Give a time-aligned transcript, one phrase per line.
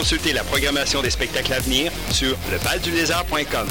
[0.00, 3.68] Consultez la programmation des spectacles à venir sur levaldulézard.com.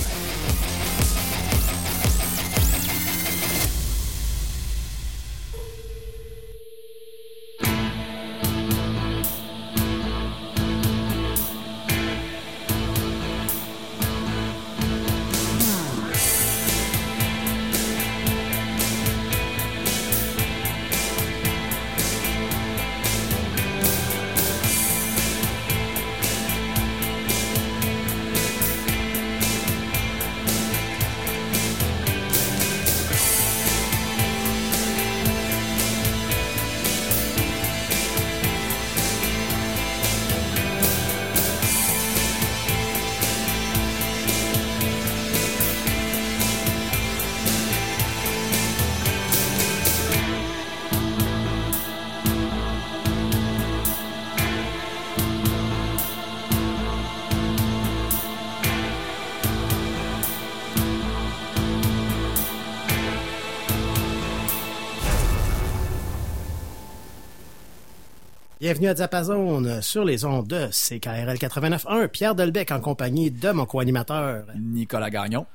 [68.69, 72.07] Bienvenue à Diapason sur les ondes de CKRL 89.1.
[72.07, 75.47] Pierre Delbecq en compagnie de mon co-animateur Nicolas Gagnon.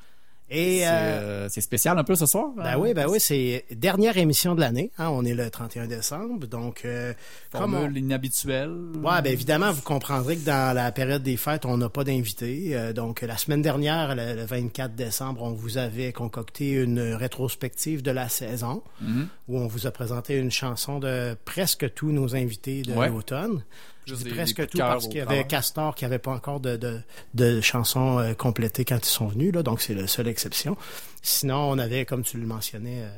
[0.55, 2.51] Et C'est euh, euh, c'est spécial un peu ce soir.
[2.57, 2.77] ben hein?
[2.79, 4.91] oui, ben oui, c'est dernière émission de l'année.
[4.99, 7.13] hein, on est le 31 décembre, donc euh,
[7.53, 8.71] comme on- inhabituelle.
[9.03, 12.77] Ouais, ben évidemment, vous comprendrez que dans la période des fêtes, on n'a pas d'invités.
[12.77, 18.03] Euh, donc, la semaine dernière, le, le 24 décembre, on vous avait concocté une rétrospective
[18.03, 19.29] de la saison Mhm.
[19.49, 23.09] où on vous a présenté une chanson de presque tous nos invités de Ouais.
[23.09, 23.63] l'automne.
[24.07, 25.45] Je dis presque des tout parce qu'il y avait.
[25.45, 27.01] Castor qui avait pas encore de, de,
[27.35, 30.77] de chansons euh, complétées quand ils sont venus, là, donc c'est la seule exception.
[31.23, 33.09] Sinon, on avait, comme tu le mentionnais, euh,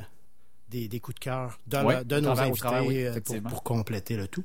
[0.69, 4.29] des, des coups de cœur de, Ouais, de nos invités oui, euh, pour, compléter le
[4.29, 4.45] tout.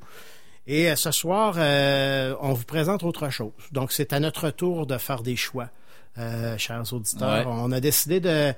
[0.67, 3.52] Et euh, ce soir, euh, on vous présente autre chose.
[3.72, 5.70] Donc, c'est à notre tour de faire des choix,
[6.17, 7.48] euh, chers auditeurs.
[7.48, 7.54] Ouais.
[7.54, 8.54] On a décidé de...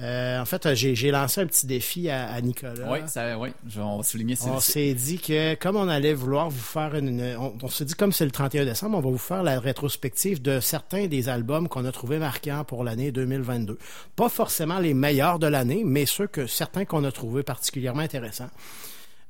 [0.00, 2.74] euh, en fait, j'ai lancé un petit défi à, à Nicolas.
[2.90, 4.34] Oui, ça, oui, je- on va souligner.
[4.34, 7.36] c'est- On s'est dit que comme on allait vouloir vous faire une...
[7.38, 10.42] On, on s'est dit comme c'est le 31 décembre, on va vous faire la rétrospective
[10.42, 13.78] de certains des albums qu'on a trouvés marquants pour l'année 2022.
[14.16, 18.50] Pas forcément les meilleurs de l'année, mais ceux que certains qu'on a trouvés particulièrement intéressants.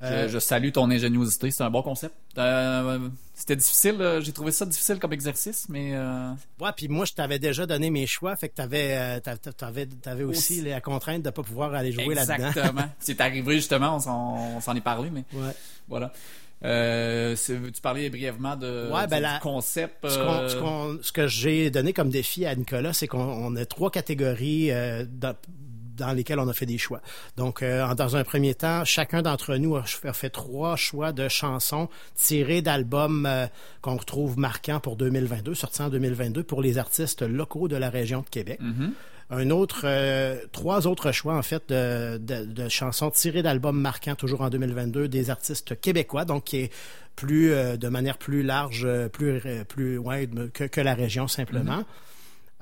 [0.05, 2.15] Je, je salue ton ingéniosité, c'est un bon concept.
[2.39, 2.99] Euh,
[3.35, 7.13] C'était difficile, euh, j'ai trouvé ça difficile comme exercice, mais euh, Ouais, puis moi, je
[7.15, 10.69] t'avais déjà donné mes choix, fait que t'avais, euh, t'a- t'a- t'avais, t'avais aussi Aussi.
[10.69, 12.35] la contrainte de pas pouvoir aller jouer là-dedans.
[12.47, 12.83] exactement.
[13.01, 15.53] c'est arrivé justement, on s'en est parlé, mais Ouais.
[15.89, 16.13] voilà.
[16.65, 20.09] Euh, tu parlais brièvement de, Ouais, ben du la- concept.
[20.09, 24.71] Ce, euh, que j'ai donné comme défi à Nicolas, c'est qu'on on a trois catégories
[24.71, 25.05] euh,
[25.97, 27.01] dans, lesquelles on a fait des choix.
[27.37, 31.89] Donc, euh, dans un premier temps, chacun d'entre nous a fait, trois choix de chansons
[32.15, 33.47] tirées d'albums euh,
[33.81, 38.21] qu'on retrouve marquants pour 2022, sortis en 2022 pour les artistes locaux de la région
[38.21, 38.59] de Québec.
[38.61, 38.93] mhm.
[39.31, 44.15] Un autre, euh, trois autres choix en fait de, de, de chansons tirées d'albums marquants
[44.15, 46.73] toujours en 2022 des artistes québécois, donc qui est
[47.17, 51.85] plus de manière plus large, plus plus ouais, que, que la région simplement.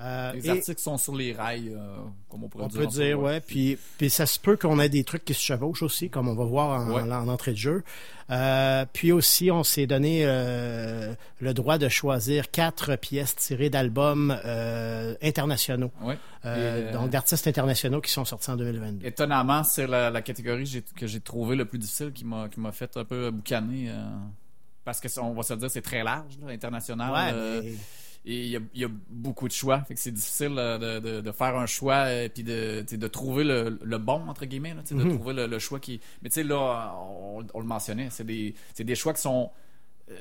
[0.02, 1.96] Euh, Les et articles sont sur les rails, euh,
[2.28, 2.80] comme on pourrait on dire.
[2.80, 5.82] peut dire ouais, puis puis ça se peut qu'on ait des trucs qui se chevauchent
[5.82, 7.02] aussi, comme on va voir en, Ouais.
[7.02, 7.84] en entrée de jeu.
[8.30, 14.30] Euh, puis aussi, on s'est donné le droit de choisir quatre pièces tirées d'albums
[15.22, 15.90] internationaux.
[16.02, 16.18] Ouais.
[16.44, 19.06] Et, donc d'artistes internationaux qui sont sortis en 2022.
[19.06, 22.72] Étonnamment, c'est la, la catégorie que j'ai trouvé le plus difficile qui m'a qui m'a
[22.72, 23.90] fait un peu boucaner.
[24.84, 27.12] parce que on va se le dire, c'est très large, là, international.
[27.12, 27.72] Ouais, mais
[28.24, 29.82] Et il y a, il y a beaucoup de choix.
[29.82, 33.06] Fait que c'est difficile euh, de, de, de faire un choix et puis de, de
[33.08, 34.74] trouver le, le bon, entre guillemets.
[34.74, 35.08] Là, sais, Mhm.
[35.08, 36.00] De trouver le, le choix qui.
[36.22, 39.44] Mais tu sais, là, on, on le mentionnait, c'est des, c'est des choix qui sont
[39.46, 39.48] euh,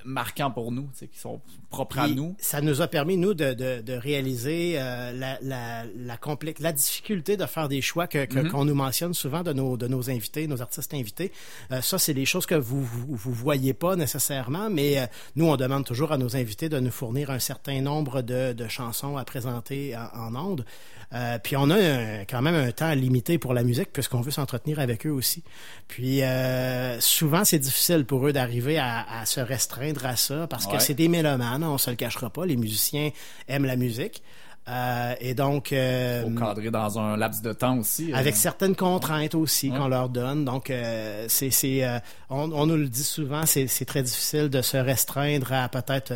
[0.05, 2.35] marquants pour nous, qui sont propres à nous.
[2.39, 7.45] ça nous a permis nous de, de, de réaliser euh, la, la, la, difficulté de
[7.45, 8.49] faire des choix que que- Mhm.
[8.51, 11.31] qu'on nous mentionne souvent de nos de nos invités, nos artistes invités.
[11.71, 15.05] Euh, ça, c'est des choses que vous, vous vous voyez pas nécessairement, mais euh,
[15.35, 18.67] nous on demande toujours à nos invités de nous fournir un certain nombre de, de
[18.67, 20.65] chansons à présenter en, en ondes.
[21.13, 24.31] Euh, puis on a un- quand même un temps limité pour la musique puisqu'on veut
[24.31, 25.43] s'entretenir avec eux aussi.
[25.89, 30.67] Puis euh, souvent c'est difficile pour eux d'arriver à, à se restreindre à ça parce
[30.67, 32.45] que c'est des mélomanes, on se le cachera pas.
[32.45, 33.09] Les musiciens
[33.47, 34.23] aiment la musique.
[34.69, 38.13] Euh, et donc, euh, Faut cadrer dans un laps de temps aussi.
[38.13, 38.15] euh.
[38.15, 39.77] avec certaines contraintes aussi Ouais.
[39.77, 40.45] qu'on leur donne.
[40.45, 41.97] Donc, euh, c'est, c'est, euh,
[42.29, 46.13] on, on nous le dit souvent, c'est, c'est très difficile de se restreindre à peut-être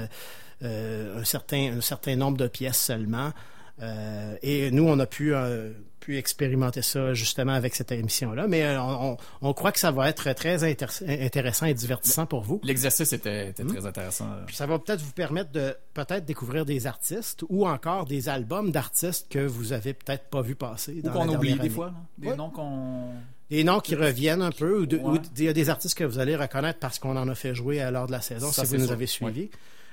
[0.64, 3.32] un certain, un certain nombre de pièces seulement.
[3.82, 8.48] Euh, et nous, on a pu, euh, pu expérimenter ça justement avec cette émission-là.
[8.48, 12.62] Mais euh, on, on, croit que ça va être très intéressant et divertissant pour vous.
[12.64, 14.28] L'exercice était, était très intéressant.
[14.48, 18.72] Puis ça va peut-être vous permettre de peut-être découvrir des artistes ou encore des albums
[18.72, 21.02] d'artistes que vous avez peut-être pas vu passer.
[21.04, 21.94] Ou qu'on oublie des fois.
[22.18, 23.10] Des noms qu'on
[23.50, 26.36] des noms qui reviennent un peu, ou, il y a des artistes que vous allez
[26.36, 28.92] reconnaître parce qu'on en a fait jouer à l'heure de la saison, si vous nous
[28.92, 29.52] avez suivis.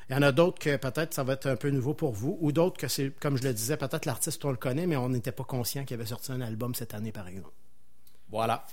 [0.09, 2.39] Il y en a d'autres que peut-être ça va être un peu nouveau pour vous,
[2.41, 5.09] ou d'autres que c'est, comme je le disais, peut-être l'artiste on le connaît, mais on
[5.09, 7.53] n'était pas conscient qu'il avait sorti un album cette année, par exemple.
[8.31, 8.67] Voilà.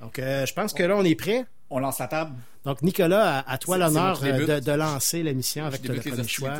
[0.00, 1.44] Donc, euh, je pense que là, on est prêt.
[1.70, 2.34] On lance la table.
[2.64, 6.58] Donc, Nicolas, à, toi l'honneur euh, de, lancer l'émission avec le premier choix.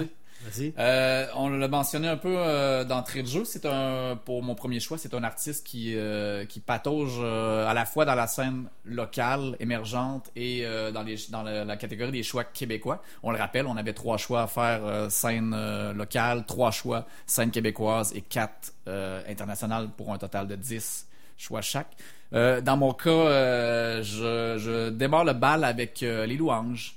[0.79, 3.45] Euh, on l'a mentionné un peu euh, d'entrée de jeu.
[3.45, 7.85] C'est un pour mon premier choix, c'est un artiste qui euh, qui patauge à la
[7.85, 13.03] fois dans la scène locale émergente et dans les dans la, catégorie des choix québécois.
[13.23, 15.55] On le rappelle, on avait trois choix à faire scène
[15.93, 21.07] locale, trois choix scène québécoise et quatre internationales pour un total de dix
[21.37, 21.97] choix chaque.
[22.33, 26.97] dans mon cas, je, je démarre le bal avec les louanges.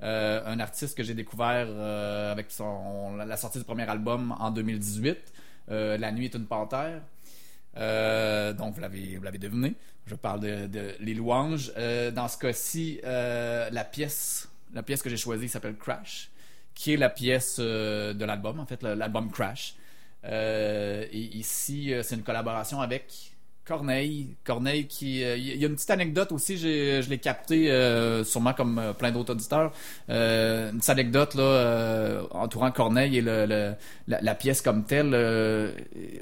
[0.00, 4.50] Euh, un artiste que j'ai découvert euh, avec son, la sortie du premier album en
[4.50, 5.18] 2018.
[5.70, 7.02] Euh, la nuit est une panthère.
[8.54, 9.74] donc vous l'avez deviné.
[10.06, 11.72] Je parle de, les louanges.
[12.14, 16.30] dans ce cas-ci, la pièce la pièce que j'ai choisie s'appelle Crash,
[16.74, 19.74] qui est la pièce de l'album en fait l'album Crash.
[20.24, 23.32] et ici, c'est une collaboration avec
[23.68, 28.24] Corneille, Corneille qui, euh, il y a une petite anecdote aussi, je l'ai capté euh,
[28.24, 29.72] sûrement comme euh, plein d'autres auditeurs.
[30.08, 33.74] une petite anecdote là entourant Corneille et le,
[34.06, 35.10] la, pièce comme telle.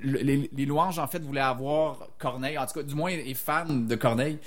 [0.03, 3.95] les, louanges en fait voulaient avoir Corneille, en tout cas du moins les fans de
[3.95, 4.39] Corneille.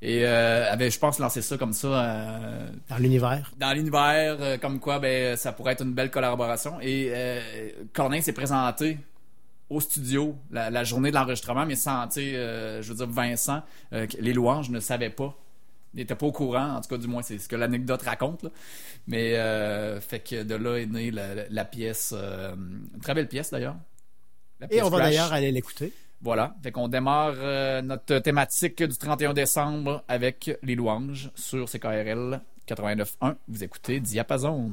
[0.00, 2.38] Et avait, je pense, lancé ça comme ça.
[2.88, 3.52] dans l'univers.
[3.58, 6.78] Dans l'univers, comme quoi ben, ça pourrait être une belle collaboration.
[6.80, 7.12] Et
[7.92, 8.98] Corneille s'est présenté
[9.68, 14.06] au studio la, journée de l'enregistrement, mais sans, tu euh, je veux dire, Vincent, euh,
[14.18, 15.36] les louanges ne savaient pas.
[15.94, 18.46] Il n'était pas au courant, en tout cas, du moins, c'est ce que l'anecdote raconte.
[19.06, 23.76] Mais, euh, fait que de là est née la, pièce, une très belle pièce d'ailleurs.
[24.70, 25.92] Et on va d'ailleurs aller l'écouter.
[26.20, 26.54] Voilà.
[26.62, 33.36] Fait qu'on démarre notre thématique du 31 décembre avec les louanges sur CKRL 89.1.
[33.48, 34.72] Vous écoutez Diapason.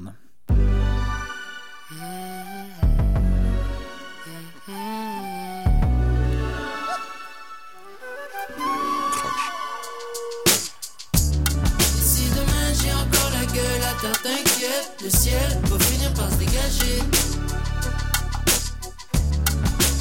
[14.12, 17.00] T'inquiète, le ciel va finir par se dégager.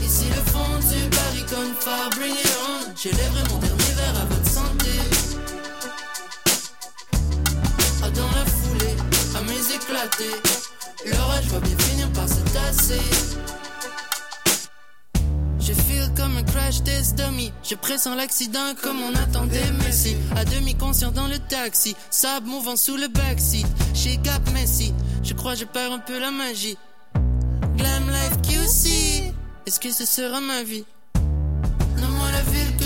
[0.03, 2.93] Ici le fond du barricade phare, bring it on.
[3.01, 4.91] J'élèverai mon dernier verre à votre santé.
[8.03, 8.97] Ah, dans la foulée,
[9.37, 10.37] à mes éclatés,
[11.07, 13.01] l'orage va bien finir par se tasser.
[15.65, 17.53] Je feel comme un crash test dummy.
[17.63, 20.17] Je pressens l'accident comme on attendait Messi.
[20.37, 21.95] À demi conscient dans le taxi.
[22.11, 23.67] Sable mouvant sous le backseat.
[23.95, 24.93] Chez Gap Messi.
[25.23, 26.77] Je crois je perds un peu la magie.
[27.77, 29.33] Glam life QC.
[29.67, 30.85] Est-ce que ce sera ma vie?
[32.33, 32.77] La ville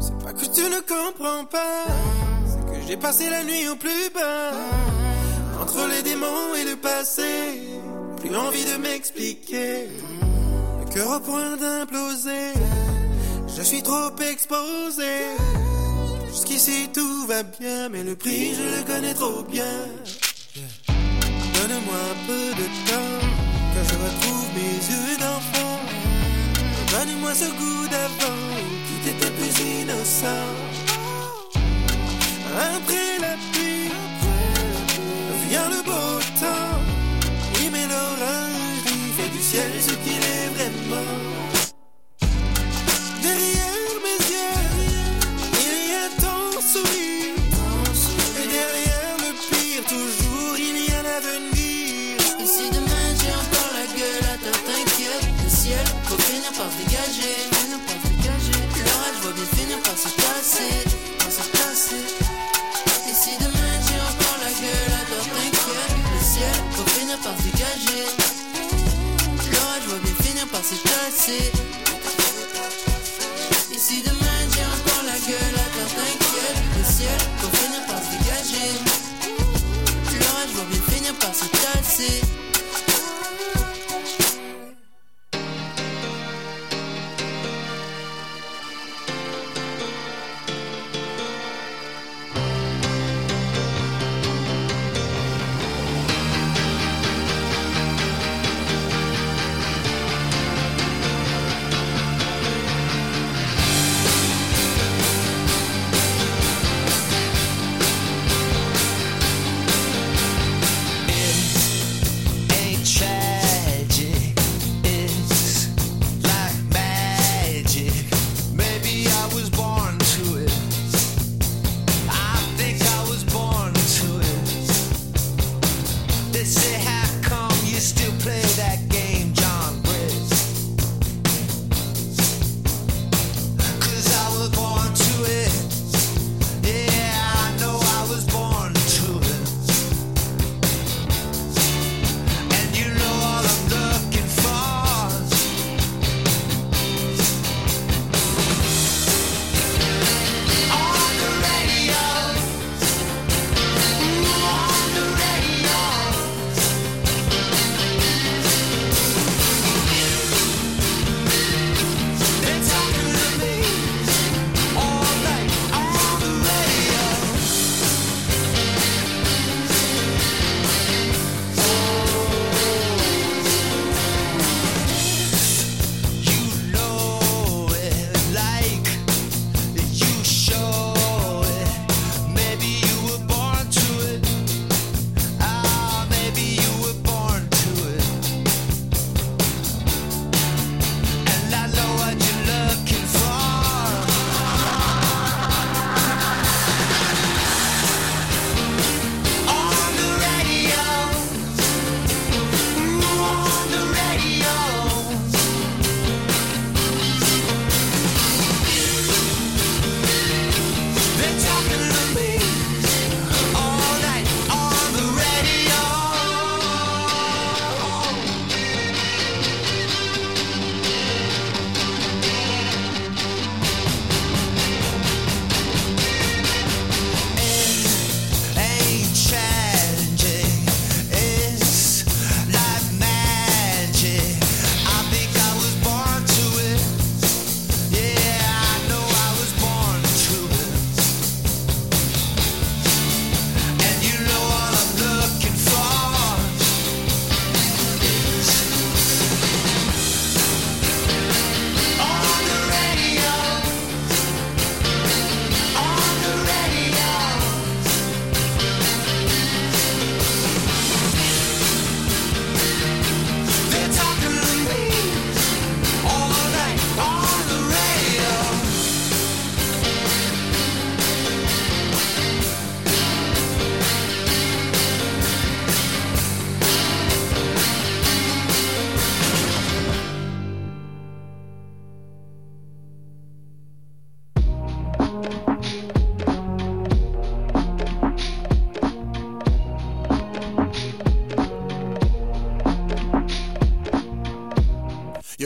[0.00, 2.21] C'est pas que tu ne comprends pas
[2.86, 4.52] j'ai passé la nuit au plus bas,
[5.60, 7.62] entre les démons et le passé.
[8.18, 9.88] Plus envie de m'expliquer,
[10.80, 12.52] le cœur au point d'imploser.
[13.56, 15.12] Je suis trop exposé.
[16.28, 19.74] Jusqu'ici tout va bien, mais le prix je le connais trop bien.
[21.54, 23.18] Donne-moi un peu de temps,
[23.74, 25.78] que je retrouve mes yeux d'enfant.
[26.92, 28.38] Donne-moi ce goût d'avant,
[28.86, 30.81] tout était plus innocent.
[32.54, 33.90] Après la pluie,
[35.48, 36.80] vient le beau temps.
[37.54, 41.12] Oui, mais l'orage, il fait du ciel ce qu'il est vraiment.
[43.22, 44.60] Derrière mes yeux,
[45.64, 47.36] il y a ton sourire.
[48.42, 52.18] Et derrière le pire, toujours il y a l'avenir.
[52.38, 56.76] Et si demain j'ai encore la gueule à t'inquiète, le ciel va finir par se
[56.84, 57.36] dégager.
[58.84, 60.91] L'orage va bien finir par se par se passer.
[71.04, 71.50] Passer.
[73.74, 78.10] Et si demain j'ai encore la gueule, attends t'inquiète, le ciel va finir par se
[78.12, 78.72] dégager.
[80.18, 82.31] L'orage va bien finir par se tasser.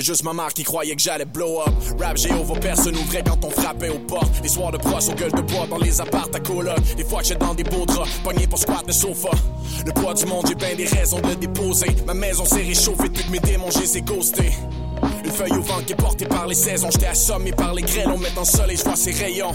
[0.07, 1.75] Juste ma mère qui croyait que j'allais blow up.
[1.99, 4.41] Rap Jéhovah, personne ouvrait quand on frappait aux portes.
[4.41, 6.79] Les soirs de brosse aux gueules de bois dans les apparts à coloc.
[6.97, 9.31] Des fois que dans des beaux draps, pogné pour squat le sofa.
[9.85, 11.89] Le poids du monde, j'ai bien des raisons de déposer.
[12.07, 14.53] Ma maison s'est réchauffée, toutes mes démons, j'ai ghostés.
[15.25, 16.89] Une feuille au vent qui est portée par les saisons.
[16.93, 19.55] J'étais assommé par les grêles, on met en soleil, je vois ses rayons.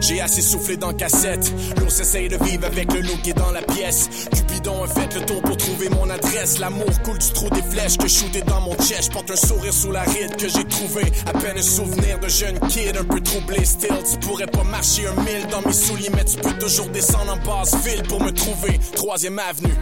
[0.00, 1.52] J'ai assez soufflé dans cassette.
[1.78, 4.08] L'ours s'essaye de vivre avec le loup qui est dans la pièce.
[4.32, 6.58] Cupidon a fait le tour pour trouver mon adresse.
[6.58, 9.12] L'amour coule du trou des flèches que shooté dans mon chest.
[9.12, 11.02] Porte un sourire sous la ride que j'ai trouvé.
[11.26, 13.64] À peine un souvenir de jeune kid un peu troublé.
[13.64, 17.32] Still, tu pourrais pas marcher un mille dans mes souliers, mais tu peux toujours descendre
[17.32, 18.78] en basse ville pour me trouver.
[18.94, 19.74] Troisième avenue.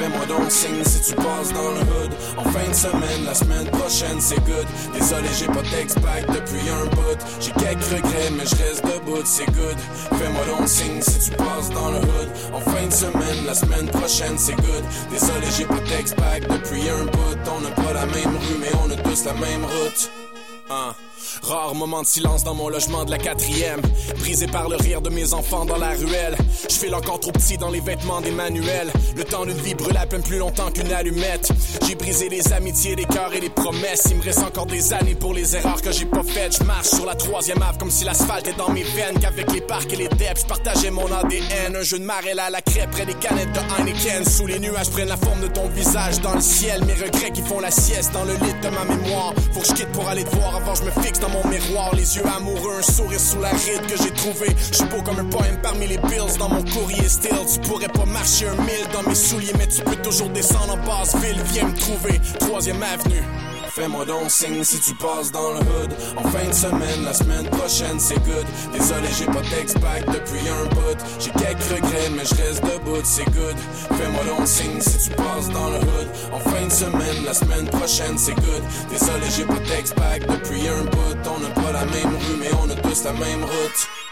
[0.00, 2.12] Fais-moi donc signe si tu passes dans le hood.
[2.38, 4.66] En fin de semaine, la semaine prochaine, c'est good.
[4.94, 7.20] Désolé, j'ai pas d'ex-pack depuis un bout.
[7.38, 9.76] J'ai quelques regrets, mais je reste debout, c'est good.
[10.18, 12.30] Fais-moi donc signe si tu passes dans le hood.
[12.54, 14.84] En fin de semaine, la semaine prochaine, c'est good.
[15.10, 17.36] Désolé, j'ai pas d'ex-pack depuis un bout.
[17.54, 20.10] On n'a pas la même rue, mais on a tous la même route.
[20.70, 20.94] Hein.
[21.74, 23.80] Moment de silence dans mon logement de la quatrième.
[24.18, 26.36] Brisé par le rire de mes enfants dans la ruelle.
[26.68, 28.90] Je fais encore trop petit dans les vêtements des manuels.
[29.16, 31.50] Le temps d'une vie brûle à peine plus longtemps qu'une allumette.
[31.86, 34.08] J'ai brisé les amitiés, les cœurs et les promesses.
[34.10, 36.58] Il me reste encore des années pour les erreurs que j'ai pas faites.
[36.58, 39.18] Je marche sur la troisième ave comme si l'asphalte est dans mes veines.
[39.18, 41.76] Qu'avec les parcs et les depths, je partageais mon ADN.
[41.76, 44.24] Un jeu de marée à la crêpe près des canettes de Heineken.
[44.26, 46.84] Sous les nuages prennent la forme de ton visage dans le ciel.
[46.84, 49.32] Mes regrets qui font la sieste dans le lit de ma mémoire.
[49.52, 51.59] Faut que je quitte pour aller te voir avant je me fixe dans mon miroir.
[51.92, 54.48] Les yeux amoureux, un sourire sous la ride que j'ai trouvé.
[54.72, 57.30] Je suis beau comme un poème parmi les bills dans mon courrier still.
[57.52, 60.86] Tu pourrais pas marcher un mille dans mes souliers, mais tu peux toujours descendre en
[60.86, 61.40] basse ville.
[61.52, 63.22] Viens me trouver, troisième avenue.
[63.72, 65.92] Fais-moi donc signe si tu passes dans le hood.
[66.16, 68.44] En fin de semaine, la semaine prochaine, c'est good.
[68.72, 70.98] Désolé, j'ai pas text back depuis un bout.
[71.20, 73.56] J'ai quelques regrets, mais je reste debout, c'est good.
[73.96, 76.08] Fais-moi donc signe si tu passes dans le hood.
[76.32, 78.62] En fin de semaine, la semaine prochaine, c'est good.
[78.90, 81.30] Désolé, j'ai pas text back depuis un bout.
[81.30, 84.09] On n'a pas la même rue, mais on a tous la même route.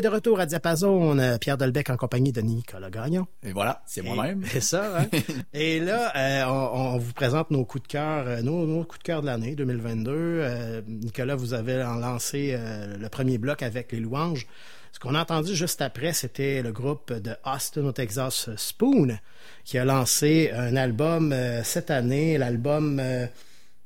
[0.00, 3.26] Est de retour à Diapason, euh, Pierre Delbecq en compagnie de Nicolas Gagnon.
[3.42, 4.42] Et voilà, c'est moi-même.
[4.50, 5.06] C'est ça, hein?
[5.52, 9.00] Et là, euh, on, on vous présente nos coups de cœur, euh, nos, nos coups
[9.00, 10.10] de cœur de l'année 2022.
[10.10, 14.46] Euh, Nicolas, vous avez lancé euh, le premier bloc avec les louanges.
[14.92, 19.18] Ce qu'on a entendu juste après, c'était le groupe de Austin au Texas, Spoon,
[19.64, 23.26] qui a lancé un album euh, cette année, l'album euh,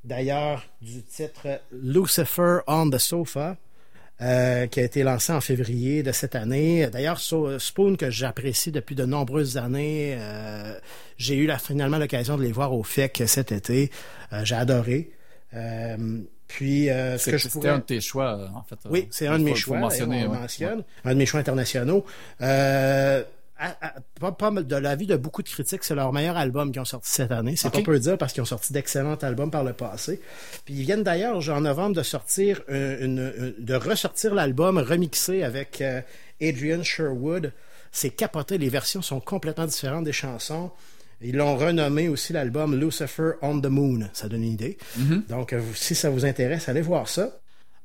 [0.05, 3.57] d'ailleurs du titre Lucifer on the Sofa.
[4.23, 6.87] Euh, qui a été lancé en février de cette année.
[6.93, 10.75] D'ailleurs, So- Spoon, que j'apprécie depuis de nombreuses années, euh,
[11.17, 13.91] j'ai eu la- finalement l'occasion de les voir au FEC cet été.
[14.33, 15.11] Euh, j'ai adoré.
[15.55, 15.97] Euh,
[16.47, 17.69] puis, euh, ce C'est- que je C'était pourrais...
[17.71, 18.77] un de tes choix, en fait.
[18.89, 19.79] Oui, c'est un de mes choix.
[19.79, 20.39] mentionner, on ouais.
[20.39, 20.85] mentionne.
[21.05, 22.05] Un de mes choix internationaux.
[22.41, 23.23] Euh,
[23.57, 26.85] à- à- pas, de l'avis de beaucoup de critiques, c'est leur meilleur album qu'ils ont
[26.85, 27.55] sorti cette année.
[27.57, 27.75] C'est Ok.
[27.75, 30.21] pas peu dire parce qu'ils ont sorti d'excellents albums par le passé.
[30.65, 35.81] Puis ils viennent d'ailleurs, en novembre, de sortir une, une- de ressortir l'album remixé avec
[35.81, 36.01] euh,
[36.43, 37.53] Adrian Sherwood.
[37.93, 40.73] C'est capoté, les versions sont complètement différentes des chansons.
[41.21, 44.09] Ils l'ont renommé aussi l'album Lucifer on the Moon.
[44.13, 44.77] Ça donne une idée.
[45.29, 47.39] Donc, euh, si ça vous intéresse, allez voir ça.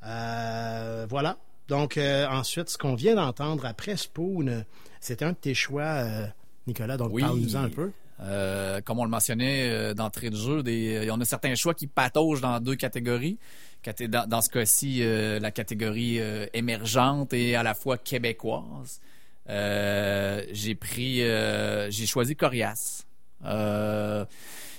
[0.05, 1.38] Euh, voilà.
[1.67, 4.65] Donc, euh, ensuite, ce qu'on vient d'entendre après Spoon,
[4.99, 6.25] c'était un de tes choix, euh,
[6.67, 6.97] Nicolas.
[6.97, 7.21] Donc, Oui.
[7.21, 7.91] parle-nous un peu.
[8.21, 11.88] Euh, comme on le mentionnait euh, d'entrée de jeu, des, on a certains choix qui
[11.88, 13.38] pataugent dans deux catégories.
[13.81, 18.99] Caté- Dans, dans ce cas-ci, euh, la catégorie euh, émergente et à la fois québécoise.
[19.49, 23.05] Euh, j'ai pris, euh, j'ai choisi Corias.
[23.45, 24.25] Euh,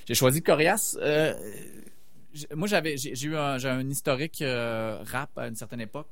[0.06, 0.96] j'ai choisi Corias.
[1.00, 1.33] euh,
[2.54, 6.06] moi, j'avais, j'ai eu un, historique euh, rap à une certaine époque.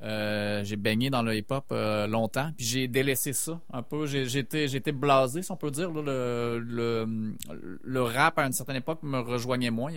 [0.00, 4.06] Euh, j'ai baigné dans le hip-hop euh, longtemps, puis j'ai délaissé ça un peu.
[4.06, 5.90] J'étais blasé, si on peut dire.
[5.90, 6.62] le,
[7.82, 9.92] le, rap, à une certaine époque, me rejoignait moins.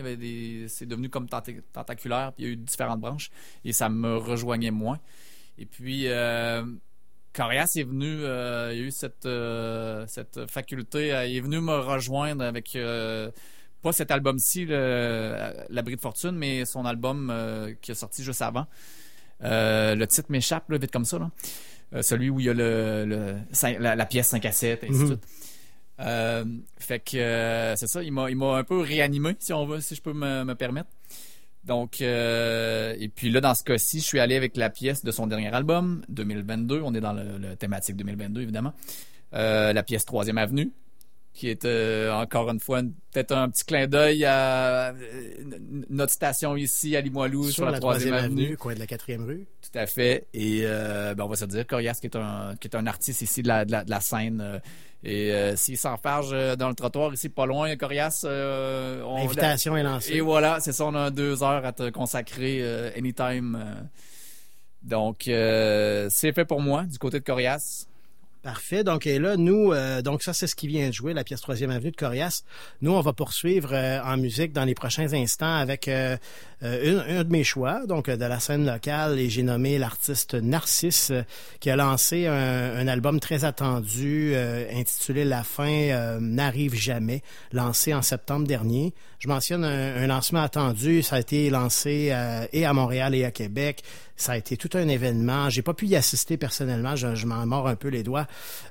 [0.68, 3.30] C'est devenu comme tenta- tentaculaire, puis il y a eu différentes branches,
[3.64, 5.00] et ça me rejoignait moins.
[5.60, 6.66] Et puis, euh,
[7.34, 9.28] Corias est venu, euh, il y a eu cette,
[10.50, 12.76] faculté, il est venu me rejoindre avec...
[13.84, 17.32] pas cet album-ci, le- L'abri de fortune, mais son album
[17.82, 18.66] qui est sorti juste avant.
[19.43, 21.19] Euh, le titre m'échappe, là, vite comme ça.
[21.19, 21.32] Là.
[21.93, 24.84] Euh, celui où il y a le, le cin- la, la pièce 5 à 7,
[24.84, 25.08] et ainsi de Mhm.
[25.08, 25.23] suite.
[25.99, 26.45] Euh,
[26.80, 30.13] fait que c'est ça, il m'a, un peu réanimé, si on veut, si je peux
[30.13, 30.89] me, me permettre.
[31.63, 35.27] Donc, et puis là, dans ce cas-ci, je suis allé avec la pièce de son
[35.27, 36.82] dernier album, 2022.
[36.84, 38.73] On est dans le, le thématique 2022, évidemment.
[39.32, 40.71] La pièce Troisième Avenue.
[41.34, 42.82] Qui est euh, encore une fois
[43.13, 44.94] peut-être un petit clin d'œil à euh,
[45.89, 49.48] notre station ici à Limoilou sur, sur la troisième avenue, coin de la quatrième rue.
[49.62, 50.28] Tout à fait.
[50.34, 53.22] Et euh, ben, on va se dire, Corias qui est un qui est un artiste
[53.22, 54.62] ici de la, de la, de la scène.
[55.06, 59.84] et euh, s'il s'enfarge dans le trottoir ici pas loin, Corias, euh, on- L'invitation est
[59.84, 60.13] lancée.
[60.15, 62.62] Et voilà, c'est ça, on a deux heures à te consacrer
[62.98, 63.58] anytime.
[64.84, 67.88] donc c'est fait pour moi du côté de Corias.
[68.43, 68.84] Parfait.
[68.84, 71.41] Donc, et là, nous, euh, donc ça, c'est ce qui vient de jouer, la pièce
[71.41, 72.41] Troisième Avenue de Corias.
[72.82, 76.17] Nous, on va poursuivre euh, en musique dans les prochains instants avec euh,
[76.63, 81.12] un, de mes choix, donc de la scène locale, et j'ai nommé l'artiste Narcisse,
[81.60, 88.45] qui a lancé un, album très attendu intitulé La fin n'arrive jamais, lancé en septembre
[88.45, 88.93] dernier.
[89.21, 93.23] Je mentionne un, un lancement attendu, ça a été lancé euh, et à Montréal et
[93.23, 93.84] à Québec.
[94.15, 95.47] Ça a été tout un événement.
[95.51, 96.95] J'ai pas pu y assister personnellement.
[96.95, 98.25] Je, je m'en mords un peu les doigts.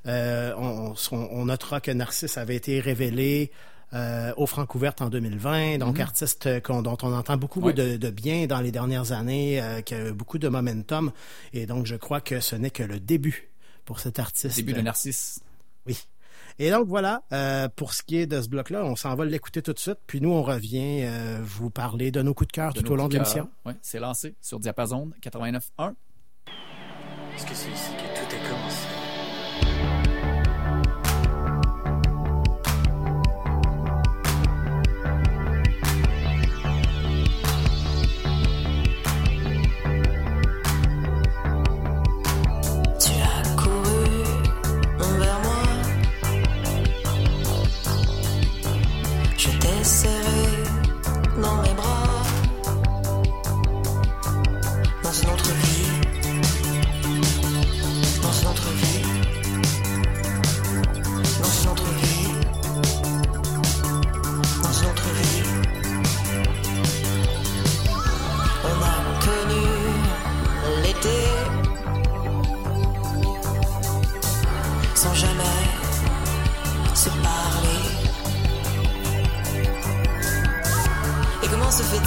[0.06, 3.52] Euh, on, on- on notera que Narcisse avait été révélé
[3.94, 7.60] euh, au Francouverte en 2020, donc artiste qu'on- dont on entend beaucoup
[7.96, 11.12] de bien dans les dernières années, euh, qui a eu beaucoup de momentum.
[11.52, 13.50] Et donc, je crois que ce n'est que le début
[13.84, 14.56] pour cet artiste.
[14.56, 15.38] Début de Narcisse.
[15.86, 15.96] Oui.
[16.62, 19.62] Et donc voilà, euh, pour ce qui est de ce bloc-là, on s'en va l'écouter
[19.62, 22.75] tout de suite, puis nous on revient euh, vous parler de nos coups de cœur
[22.75, 23.49] tout au long de l'émission.
[23.64, 25.94] Ouais, c'est lancé sur Diapason 89.1.
[27.35, 28.89] Est-ce que c'est ici que tout a commencé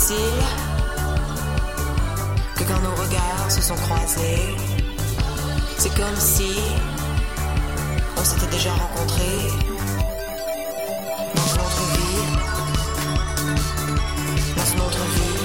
[0.04, 0.14] que
[2.66, 4.54] quand nos regards se sont croisés,
[5.78, 6.52] c'est comme si
[8.18, 9.48] on s'était déjà rencontrés
[11.36, 12.22] dans une autre vie,
[14.58, 15.38] dans une autre vie,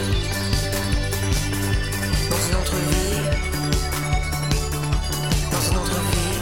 [2.30, 3.20] dans une autre vie,
[5.52, 6.38] dans une autre vie.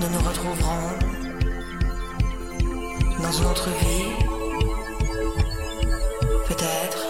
[0.00, 1.15] Nous nous retrouverons
[3.26, 4.04] dans une autre vie.
[6.46, 7.05] Peut-être.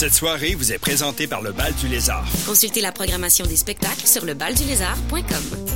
[0.00, 2.26] Cette soirée vous est présentée par le Bal du Lézard.
[2.46, 5.66] Consultez la programmation des spectacles sur lebaldulézard.com.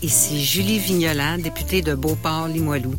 [0.00, 2.94] Ici Julie Vignola, députée de Beauport-Limoilou.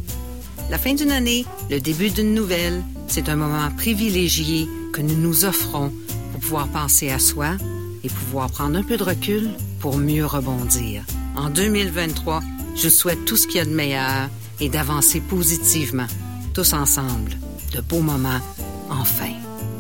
[0.70, 5.46] La fin d'une année, le début d'une nouvelle, c'est un moment privilégié que nous nous
[5.46, 5.94] offrons
[6.34, 7.52] pour pouvoir penser à soi
[8.04, 11.06] et pouvoir prendre un peu de recul pour mieux rebondir.
[11.38, 12.42] En 2023,
[12.76, 16.08] je souhaite tout ce qu'il y a de meilleur et d'avancer positivement,
[16.54, 17.38] tous ensemble.
[17.72, 18.42] De beaux moments,
[18.92, 19.34] enfin.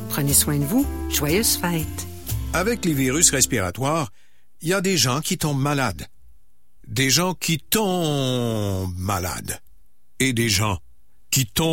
[0.10, 0.86] Prenez soin de vous.
[1.10, 2.08] Joyeuses fêtes.
[2.54, 4.10] Avec les virus respiratoires,
[4.62, 6.08] il y a des gens qui tombent malades.
[6.88, 9.60] Des gens qui tombent malades.
[10.20, 10.80] Et des gens
[11.30, 11.72] qui tombent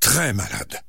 [0.00, 0.80] très malades.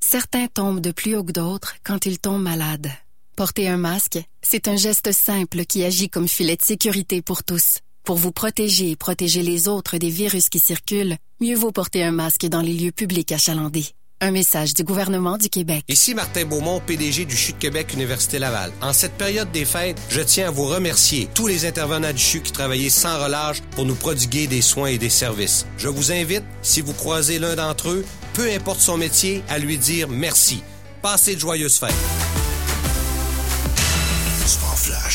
[0.00, 2.90] Certains tombent de plus haut que d'autres quand ils tombent malades.
[3.36, 7.78] Porter un masque, c'est un geste simple qui agit comme filet de sécurité pour tous.
[8.04, 12.12] Pour vous protéger et protéger les autres des virus qui circulent, mieux vaut porter un
[12.12, 13.86] masque dans les lieux publics achalandés.
[14.22, 15.84] Un message du gouvernement du Québec.
[15.88, 18.70] Ici Martin Beaumont, PDG du CHU de Québec Université Laval.
[18.82, 22.42] En cette période des fêtes, je tiens à vous remercier, tous les intervenants du CHU
[22.42, 25.66] qui travaillaient sans relâche pour nous prodiguer des soins et des services.
[25.78, 29.78] Je vous invite, si vous croisez l'un d'entre eux, peu importe son métier, à lui
[29.78, 30.62] dire merci.
[31.00, 31.94] Passez de joyeuses fêtes.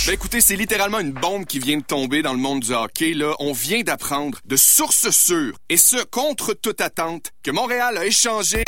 [0.05, 3.13] Ben écoutez, c'est littéralement une bombe qui vient de tomber dans le monde du hockey.
[3.13, 3.35] Là.
[3.39, 8.63] On vient d'apprendre de sources sûres, et ce, contre toute attente, que Montréal a échangé...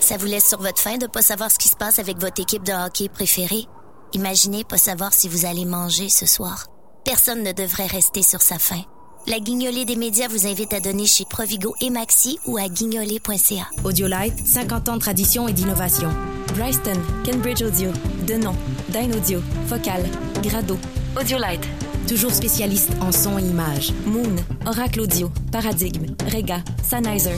[0.00, 2.40] Ça vous laisse sur votre faim de pas savoir ce qui se passe avec votre
[2.40, 3.66] équipe de hockey préférée?
[4.12, 6.66] Imaginez pas savoir si vous allez manger ce soir.
[7.04, 8.82] Personne ne devrait rester sur sa faim.
[9.28, 13.68] La guignolée des médias vous invite à donner chez Provigo et Maxi ou à guignolée.ca.
[13.82, 16.08] Audiolite, 50 ans de tradition et d'innovation.
[16.54, 17.90] Bryston, Cambridge Audio,
[18.24, 18.54] Denon,
[18.88, 20.04] Dynaudio, Focal,
[20.44, 20.78] Grado.
[21.20, 21.66] Audiolite.
[22.06, 23.92] Toujours spécialiste en son et images.
[24.06, 27.36] Moon, Oracle Audio, Paradigme, Rega, Sennheiser.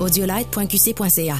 [0.00, 1.36] Audiolite.qc.ca.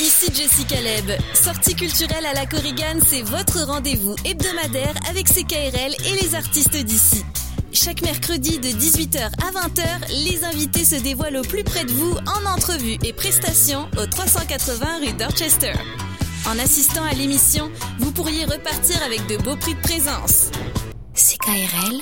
[0.00, 1.10] Ici Jessica Leb.
[1.34, 7.22] Sortie culturelle à la Corrigane, c'est votre rendez-vous hebdomadaire avec CKRL et les artistes d'ici.
[7.74, 12.14] Chaque mercredi de 18h à 20h, les invités se dévoilent au plus près de vous
[12.26, 15.72] en entrevue et prestations au 380 rue Dorchester.
[16.46, 20.50] En assistant à l'émission, vous pourriez repartir avec de beaux prix de présence.
[21.14, 22.00] CKRL.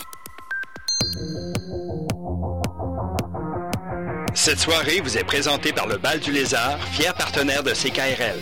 [4.35, 8.39] Cette soirée vous est présentée par le Bal du Lézard, fier partenaire de CKRL.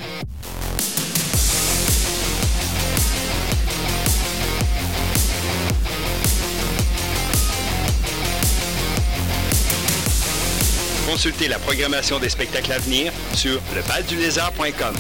[11.09, 14.95] Consultez la programmation des spectacles à venir sur lebaldulézard.com.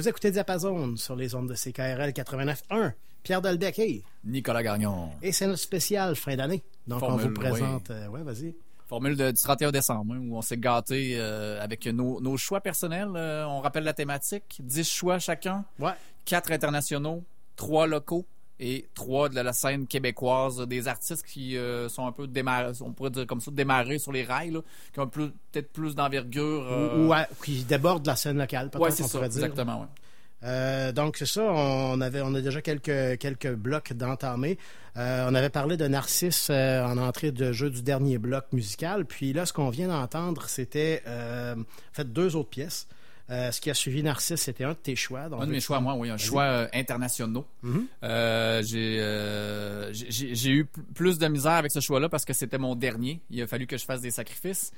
[0.00, 2.92] Vous écoutez Diapason sur les ondes de CKRL 89.1.
[3.22, 5.10] Pierre Delbecq Nicolas Gagnon.
[5.20, 6.62] Et c'est notre spécial fin d'année.
[6.86, 7.90] Donc, on vous présente.
[7.90, 8.54] Euh, ouais, vas-y.
[8.88, 13.10] Formule du 31 décembre, hein, où on s'est gâté euh, avec nos, choix personnels.
[13.14, 15.92] Euh, on rappelle la thématique 10 choix chacun, ouais.
[16.24, 17.22] 4 internationaux,
[17.56, 18.24] 3 locaux,
[18.60, 20.58] et 3 de la scène québécoise.
[20.68, 24.12] Des artistes qui euh, sont un peu démarrés, on pourrait dire comme ça, démarrés sur
[24.12, 24.60] les rails, là,
[24.92, 26.66] qui ont peut-être plus d'envergure.
[26.70, 29.86] euh, Ou, ou à- qui déborde la scène locale, peut-être Ouais, c'est ça, exactement, ouais.
[30.42, 34.56] Euh, donc c'est ça, on avait on a déjà quelques quelques blocs d'entamés.
[34.96, 39.04] Euh, on avait parlé de Narcisse euh, en entrée de jeu du dernier bloc musical,
[39.04, 42.88] puis là ce qu'on vient d'entendre c'était euh, en fait deux autres pièces.
[43.30, 45.28] Euh, ce qui a suivi Narcisse, c'était un de tes choix.
[45.28, 47.46] Donc, Un de mes choix, moi, oui, un choix euh, internationaux.
[47.62, 47.86] Mhm.
[48.02, 52.74] Euh, j'ai, euh, j'ai- eu plus de misère avec ce choix-là parce que c'était mon
[52.74, 53.20] dernier.
[53.30, 54.72] Il a fallu que je fasse des sacrifices.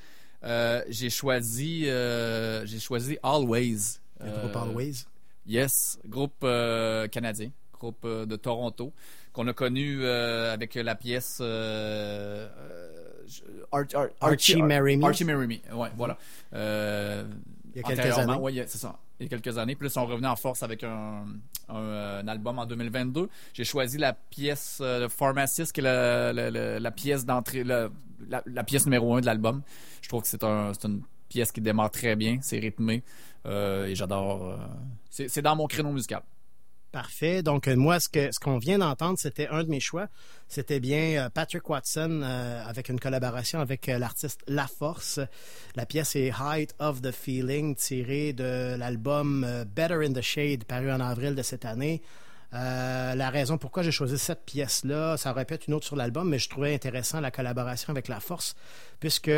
[0.88, 4.00] J'ai choisi, j'ai choisi Always.
[4.20, 5.06] Le groupe Always.
[5.46, 6.40] Yes, groupe
[7.10, 7.50] canadien,
[7.80, 8.92] groupe de Toronto,
[9.32, 12.88] qu'on a connu avec la pièce euh, euh,
[13.26, 13.40] je-
[13.72, 15.04] Ar- Ar- Archie Marry Me.
[15.06, 16.18] Archie Marry Me, ouais, voilà.
[17.74, 18.60] Il y a quelques années.
[18.60, 18.98] a- c'est ça.
[19.20, 19.74] Il y a quelques années.
[19.76, 21.24] Puis là, ils sont revenus en force avec un,
[21.68, 23.28] un, euh, un album en 2022.
[23.54, 27.88] J'ai choisi la pièce euh, Pharmacist, qui est la, la- la- la pièce d'entrée, la,
[28.64, 29.62] pièce numéro un de l'album.
[30.02, 33.02] Je trouve que c'est un, c'est une pièce qui démarre très bien, c'est rythmé
[33.46, 34.50] euh, et j'adore.
[34.50, 34.56] euh,
[35.10, 36.22] c'est, dans mon créneau musical.
[36.90, 37.42] Parfait.
[37.42, 38.08] Donc, moi, ce
[38.38, 40.08] qu'on vient d'entendre, c'était un de mes choix.
[40.52, 45.18] C'était bien euh, Patrick Watson euh, avec une collaboration avec euh, l'artiste La Force.
[45.76, 50.92] La pièce est Height of the Feeling, tirée de l'album Better in the Shade, paru
[50.92, 52.02] en avril de cette année.
[52.52, 56.50] La raison pourquoi j'ai choisi cette pièce-là, ça être une autre sur l'album, mais je
[56.50, 58.54] trouvais intéressant la collaboration avec La Force,
[59.00, 59.30] puisque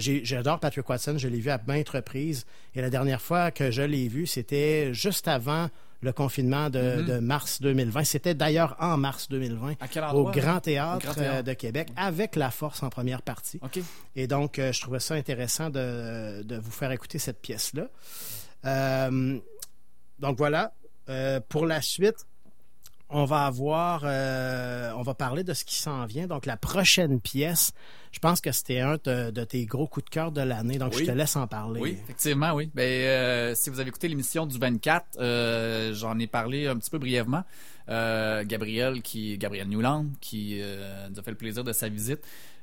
[0.00, 2.44] j'adore Patrick Watson, je l'ai vu à maintes reprises,
[2.74, 5.70] et la dernière fois que je l'ai vu, c'était juste avant
[6.02, 7.06] le confinement de, Mhm.
[7.06, 8.04] de mars 2020.
[8.04, 10.24] C'était d'ailleurs en mars 2020 À quel au?
[10.30, 11.36] Grand Théâtre, Grand Théâtre.
[11.38, 13.60] euh, de Québec, avec La Force en première partie.
[14.16, 17.86] Et donc, euh, je trouvais ça intéressant de, de vous faire écouter cette pièce-là.
[18.64, 19.38] Euh,
[20.18, 20.72] donc voilà.
[21.08, 22.26] Euh, pour la suite,
[23.12, 26.26] on va avoir, euh, on va parler de ce qui s'en vient.
[26.26, 27.72] Donc la prochaine pièce,
[28.10, 30.78] je pense que c'était un de, de tes gros coups de cœur de l'année.
[30.78, 31.04] Donc Oui.
[31.04, 31.80] je te laisse en parler.
[31.80, 32.70] Oui, effectivement, oui.
[32.74, 36.90] Ben, euh, si vous avez écouté l'émission du 24, euh, j'en ai parlé un petit
[36.90, 37.44] peu brièvement.
[37.88, 40.62] Gabriel, qui, Gabriel Newland, qui
[41.10, 42.20] nous a fait le plaisir de sa visite,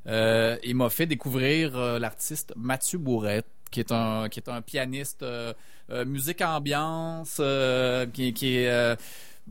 [0.08, 5.54] il m'a fait découvrir l'artiste Mathieu Bourrette, qui est un, qui est un pianiste euh,
[5.92, 8.98] euh, musique ambiance, euh, qui, qui est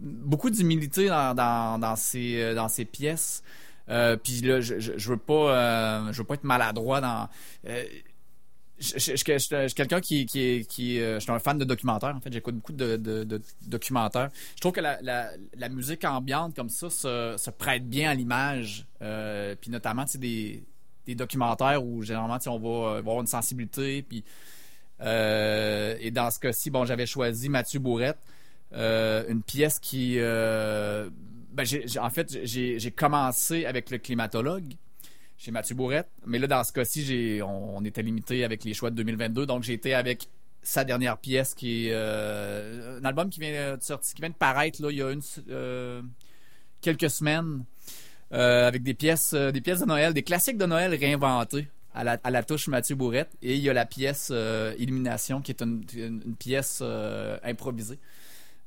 [0.00, 3.42] beaucoup d'humilité dans, dans, ses, euh, dans ses pièces.
[3.88, 7.28] Euh, puis là, je, je, veux pas, euh, je veux pas être maladroit dans.
[7.66, 7.84] euh,
[8.78, 9.24] je, suis
[9.74, 10.26] quelqu'un qui,
[11.00, 12.14] euh, je suis un fan de documentaires.
[12.14, 14.30] En fait, j'écoute beaucoup de, documentaires.
[14.54, 18.86] Je trouve que la, musique ambiante comme ça se, prête bien à l'image.
[19.02, 20.62] Euh, puis notamment, tu des,
[21.06, 24.02] des documentaires où généralement, on va, euh, avoir une sensibilité.
[24.02, 24.22] Puis
[25.00, 28.37] euh, et dans ce cas-ci, bon, j'avais choisi Mathieu Bourrette, euh,
[28.72, 31.08] une pièce qui, euh,
[31.52, 31.66] ben,
[32.00, 34.74] en fait, j'ai, commencé avec le climatologue
[35.36, 38.96] chez Mathieu Bourrette, mais là dans ce cas-ci, on, était limité avec les choix de
[38.96, 40.28] 2022, donc j'ai été avec
[40.62, 44.34] sa dernière pièce qui est euh, un album qui vient de sortir, qui vient de
[44.34, 45.14] paraître il y a
[45.50, 46.02] euh,
[46.80, 47.64] quelques semaines
[48.32, 52.30] euh, avec des pièces euh, des pièces de Noël, des classiques de Noël réinventés à
[52.30, 55.84] la, touche Mathieu Bourrette et il y a la pièce euh, Illumination qui est une,
[56.38, 57.98] pièce euh, improvisée.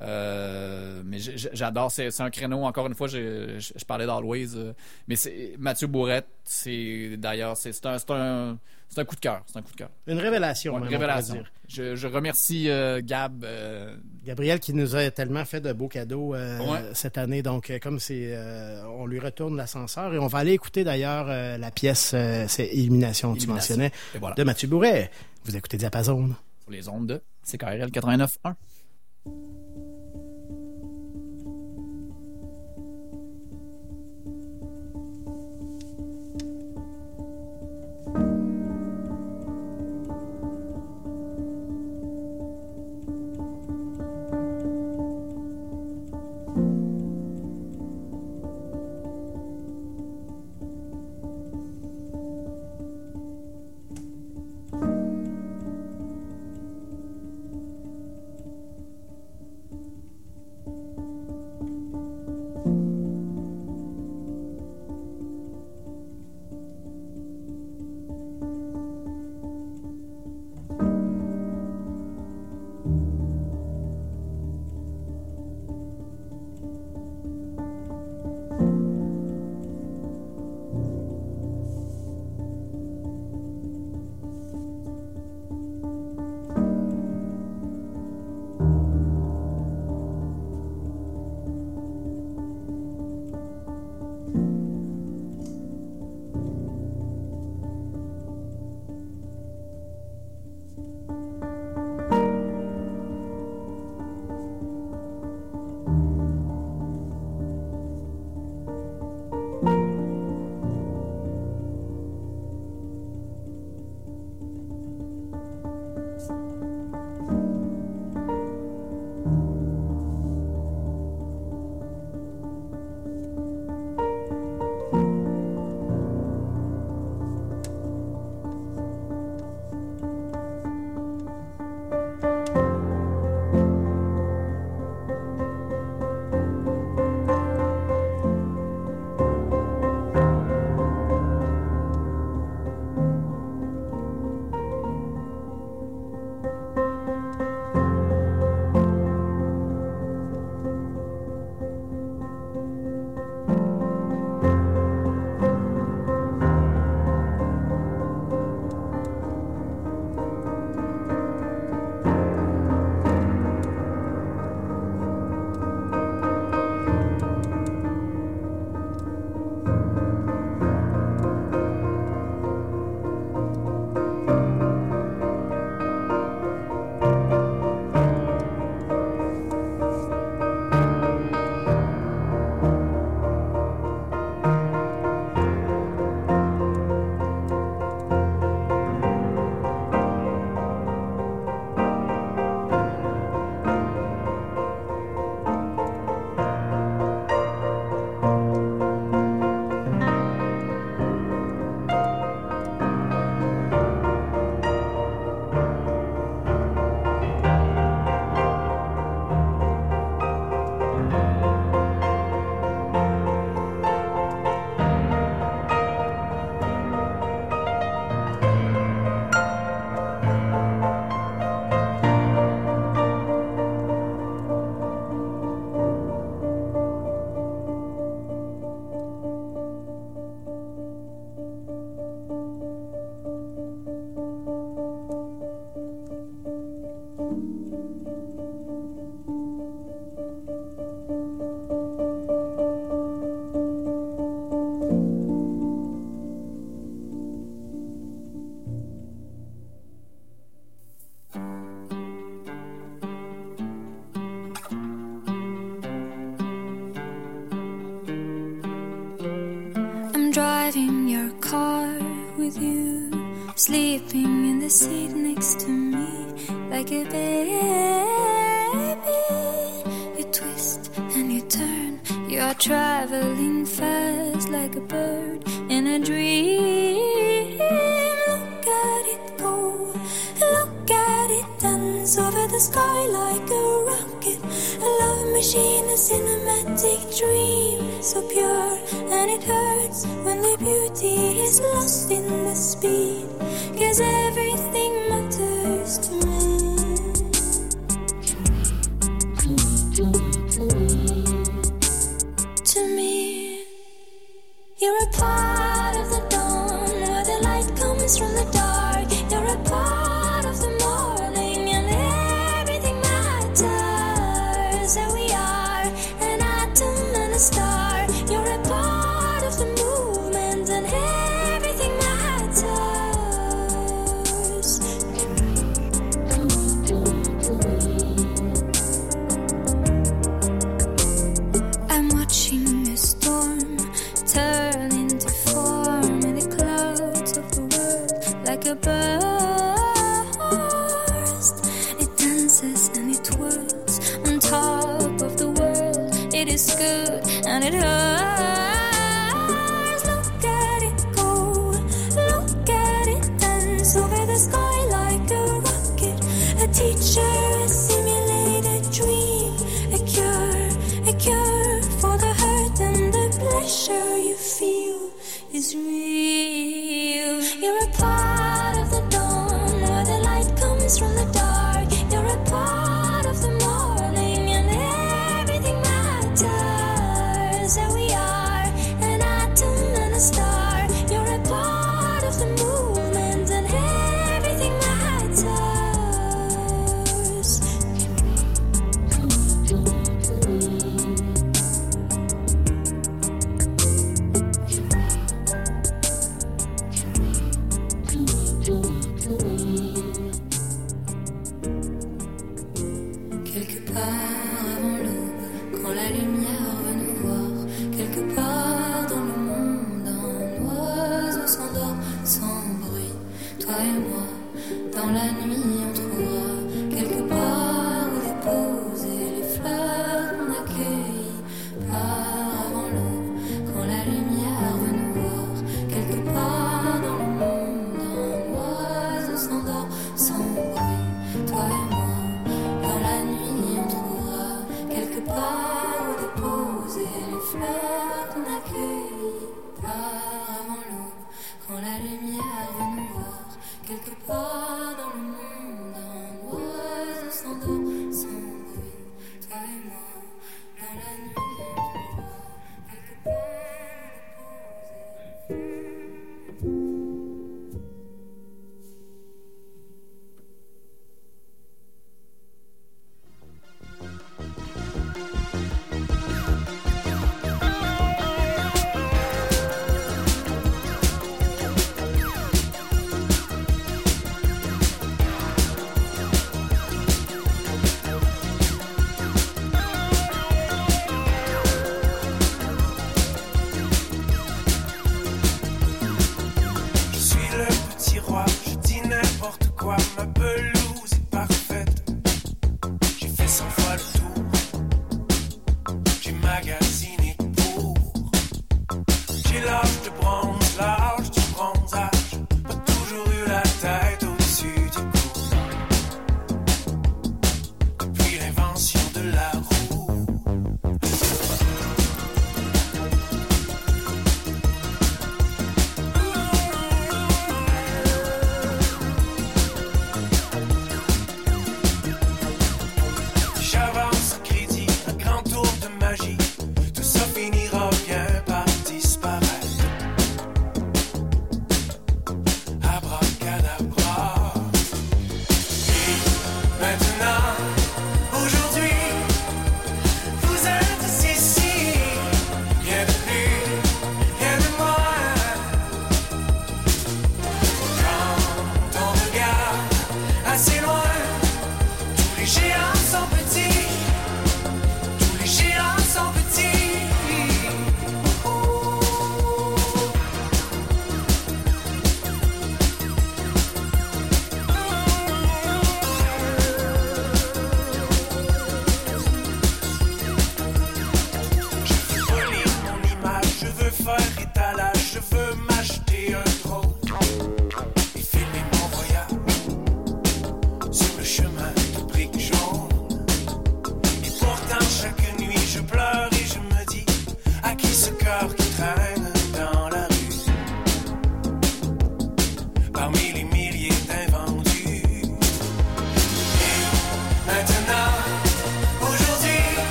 [0.00, 4.72] Euh, mais j'adore, c'est un créneau, encore une fois, je, je- je parlais d'Always, euh,
[5.08, 5.16] mais
[5.58, 8.58] Mathieu Bourrette, c'est d'ailleurs, c'est un, un,
[8.96, 9.90] un coup de cœur, c'est un coup de cœur.
[10.06, 11.34] Une révélation, Ouais, même, révélation.
[11.34, 11.50] dire.
[11.68, 13.42] Je, je remercie euh, Gab.
[13.44, 16.90] euh, Gabriel qui nous a tellement fait de beaux cadeaux Ouais.
[16.94, 17.42] cette année.
[17.42, 18.38] Donc, comme c'est,
[18.88, 22.14] on lui retourne l'ascenseur et on va aller écouter d'ailleurs la pièce,
[22.46, 23.74] c'est Illumination, tu Illumination.
[23.74, 24.36] mentionnais, voilà.
[24.36, 25.10] de Mathieu Bourret.
[25.44, 26.28] Vous écoutez Diapason.
[26.62, 28.54] sur les ondes de CKRL 89.1.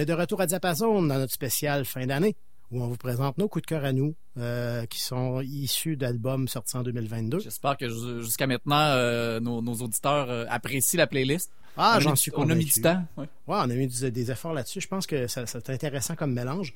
[0.00, 2.34] est de retour à Diapason dans notre spécial fin d'année
[2.72, 6.46] où on vous présente nos coups de cœur à nous euh, qui sont issus d'albums
[6.48, 7.40] sortis en 2022.
[7.40, 11.50] J'espère que ju- jusqu'à maintenant, euh, nos, nos auditeurs euh, apprécient la playlist.
[11.76, 12.72] Ah, j'en suis On a mis convaincu.
[12.74, 13.04] du temps.
[13.16, 13.24] ouais.
[13.48, 14.80] Ouais, on a mis du- des efforts là-dessus.
[14.80, 16.72] Je pense que ça, c'est intéressant comme mélange.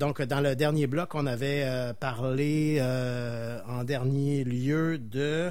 [0.00, 1.64] Donc, dans le dernier bloc, on avait
[2.00, 2.80] parlé
[3.68, 5.50] en dernier lieu de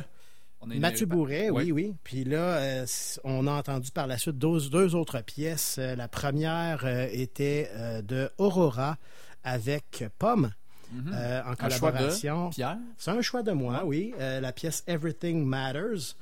[0.62, 1.94] On Mathieu Bourret, oui, oui.
[2.04, 2.86] Puis là, euh,
[3.24, 5.78] on a entendu par la suite deux, deux autres pièces.
[5.80, 8.98] Euh, La première euh, était euh, de Aurora
[9.44, 10.52] avec Pomme.
[10.90, 11.14] Mhm.
[11.46, 12.50] en collaboration.
[12.50, 12.78] Pierre?
[12.98, 14.14] C'est un choix de moi, oui.
[14.18, 16.16] La pièce Everything Matters,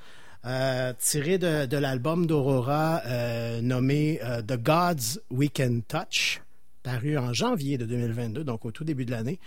[0.98, 3.04] tirée de, de l'album d'Aurora
[3.62, 6.42] nommé The Gods We Can Touch,
[6.82, 9.40] paru en janvier de 2022, donc au tout début de l'année.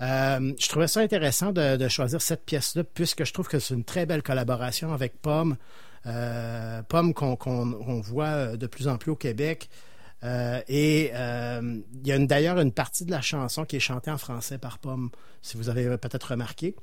[0.00, 3.74] Euh, je trouvais ça intéressant de, de choisir cette pièce-là, puisque je trouve que c'est
[3.74, 5.56] une très belle collaboration avec Pomme.
[6.06, 9.68] Euh, Pomme qu'on voit de plus en plus au Québec.
[10.22, 14.10] Euh, et euh, il y a d'ailleurs une partie de la chanson qui est chantée
[14.10, 15.10] en français par Pomme,
[15.42, 16.74] si vous avez peut-être remarqué.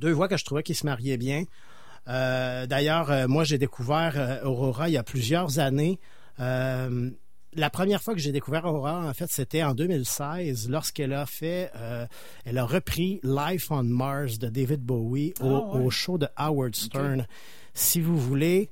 [0.00, 1.44] Deux voix que je trouvais qui se mariaient bien.
[2.08, 5.98] Euh, d'ailleurs, euh, moi, j'ai découvert euh, Aurora il y a plusieurs années.
[7.56, 11.70] La première fois que j'ai découvert Aurora, en fait, c'était en 2016, lorsqu'elle a fait,
[11.76, 12.06] euh,
[12.44, 15.84] elle a repris Life on Mars de David Bowie au, Ah, ouais.
[15.84, 17.26] au show de Howard Stern.
[17.72, 18.70] Si vous voulez,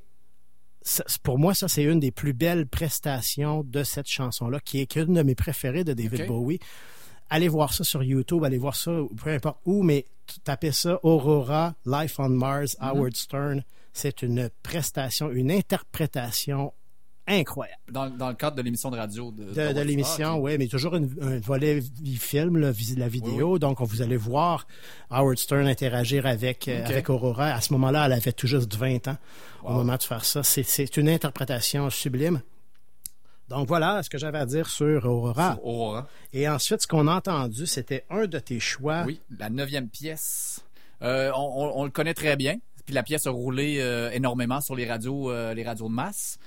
[1.23, 5.15] pour moi, ça, c'est une des plus belles prestations de cette chanson-là, qui est une
[5.15, 6.27] de mes préférées de David.
[6.27, 6.59] Bowie.
[7.31, 8.91] Allez voir ça sur YouTube, allez voir ça
[9.23, 10.05] peu importe où, mais
[10.45, 12.89] tapez ça Aurora, Life on Mars, Mhm.
[12.89, 13.63] Howard Stern.
[13.95, 16.73] C'est une prestation, une interprétation
[17.27, 17.81] incroyable.
[17.91, 20.97] Dans, dans le cadre de l'émission de radio de, De, de l'émission, oui, mais toujours
[20.97, 21.81] une- un volet
[22.19, 23.59] film, là, la vidéo.
[23.59, 24.67] Donc, on vous allez voir
[25.11, 26.91] Howard Stern interagir avec, euh, Ok.
[26.91, 27.55] avec Aurora.
[27.55, 29.17] À ce moment-là, elle avait tout juste 20 ans
[29.65, 30.43] au moment de faire ça.
[30.43, 32.43] C'est- C'est une interprétation sublime.
[33.49, 35.55] Donc voilà ce que j'avais à dire sur Aurora.
[35.55, 36.09] Sur Aurora.
[36.33, 39.03] Et ensuite, ce qu'on a entendu, c'était un de tes choix.
[39.07, 40.61] Oui, la neuvième pièce.
[41.03, 42.57] Euh, on, on- on le connaît très bien.
[42.87, 46.39] Puis la pièce a roulé euh, énormément sur les radios, euh, les radios de masse.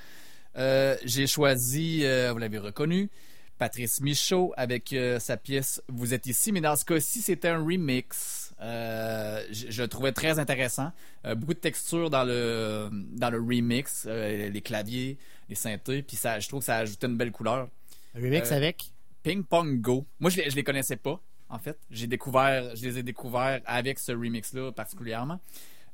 [0.57, 3.09] Euh, J'ai choisi, euh, vous l'avez reconnu,
[3.57, 7.63] Patrice Michaud avec euh, sa pièce Vous êtes ici, mais dans ce cas-ci, c'était un
[7.63, 8.53] remix.
[8.59, 10.91] Je, je le trouvais très intéressant.
[11.35, 15.17] Beaucoup de texture dans le dans le remix, les claviers,
[15.49, 17.67] les synthés, puis ça, je trouve que ça ajoutait une belle couleur.
[18.15, 18.91] Un remix avec?
[19.23, 20.05] Ping Pong Go.
[20.19, 21.77] Moi, je je les connaissais pas, en fait.
[21.89, 25.39] J'ai découvert, je les ai découverts avec ce remix-là particulièrement.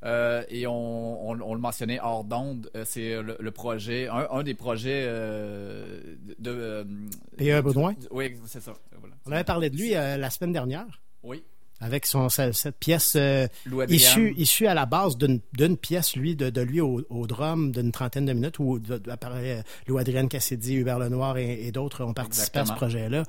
[0.04, 4.28] Euh, et on, on- on le mentionnait hors d'onde, euh, c'est le, le projet, un,
[4.32, 6.00] un des projets euh,
[6.40, 6.52] de.
[6.52, 6.84] euh,
[7.38, 7.62] P.E.
[7.62, 7.94] Baudouin?
[8.10, 8.74] Oui, c'est ça.
[9.00, 9.16] Voilà.
[9.28, 10.86] On avait parlé de lui euh, la semaine dernière.
[11.24, 11.44] Oui.
[11.84, 13.16] Avec son, cette pièce
[13.96, 17.72] issue, issue à la base d'une d'une pièce, lui, de, de lui au, au drum
[17.72, 21.72] d'une trentaine de minutes, où de, de- apparaît, Lou Adrienne Cassidy, Hubert Lenoir et, et
[21.72, 23.24] d'autres ont participé à ce projet-là.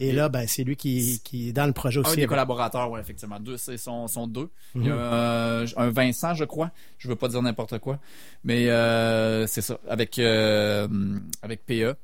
[0.00, 2.16] Et là, ben, c'est lui qui, qui est dans le projet Un aussi.
[2.16, 3.38] des avec- collaborateurs, oui, effectivement.
[3.38, 4.48] Deux, c'est sont, sont deux.
[4.74, 6.70] Il y a euh, un Vincent, je crois.
[6.98, 7.98] Je veux pas dire n'importe quoi.
[8.42, 9.78] Mais euh, c'est ça.
[9.88, 10.88] Avec, euh,
[11.42, 11.94] avec PE.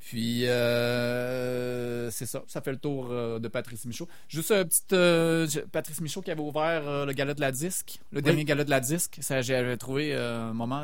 [0.00, 2.42] Puis, euh, c'est ça.
[2.46, 4.08] Ça fait le tour euh, de Patrice Michaud.
[4.28, 4.82] Juste un petit...
[4.92, 7.98] euh, Patrice Michaud qui avait ouvert le gala de la disque.
[8.12, 9.18] Le dernier gala de la disque.
[9.20, 10.82] Ça, j'avais trouvé un moment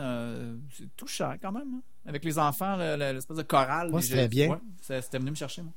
[0.97, 1.69] touchant quand même.
[1.77, 1.83] hein.
[2.07, 3.91] Avec les enfants, le- le- l'espèce de chorale.
[3.93, 4.49] Puis c'était bien.
[4.51, 4.59] ouais,
[5.01, 5.73] C'était venu me chercher, moi.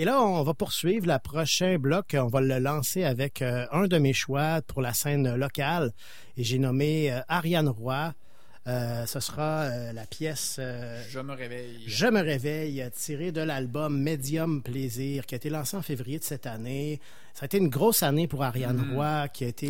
[0.00, 2.14] Et là, on va poursuivre le prochain bloc.
[2.16, 5.90] On va le lancer avec euh, un de mes choix pour la scène locale.
[6.36, 8.14] Et j'ai nommé euh, Ariane Roy.
[8.68, 11.78] Euh, ce sera euh, la pièce euh, Je me réveille.
[11.86, 16.18] Je me réveille, euh, tiré de l'album Medium Plaisir, qui a été lancé en février
[16.18, 17.00] de cette année.
[17.32, 18.94] Ça a été une grosse année pour Ariane Mhm.
[18.94, 19.68] Roy, qui a été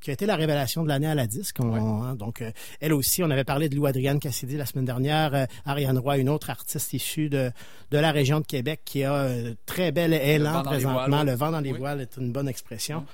[0.00, 1.58] qui a été la révélation de l'année à la disque.
[1.60, 2.42] On- hein, donc,
[2.80, 5.46] elle aussi, on avait parlé de Lou Adrienne Cassidy la semaine dernière.
[5.66, 7.52] Ariane Roy, une autre artiste issue de,
[7.90, 11.06] de la région de Québec, qui a un très bel élan présentement.
[11.06, 11.78] voiles, Le vent dans les Oui.
[11.78, 13.04] voiles est une bonne expression.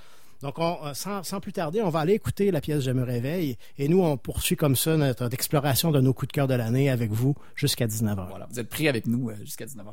[0.43, 3.05] Donc, on, euh, sans, sans plus tarder, on va aller écouter la pièce Je me
[3.05, 3.57] réveille.
[3.79, 6.91] Et nous, on poursuit comme ça notre exploration de nos coups de cœur de l'année
[6.91, 8.29] avec vous jusqu'à 19h.
[8.29, 8.49] Voilà.
[8.51, 9.93] Vous êtes pris avec nous euh, jusqu'à 19h.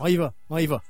[0.00, 0.82] On y va, on y va.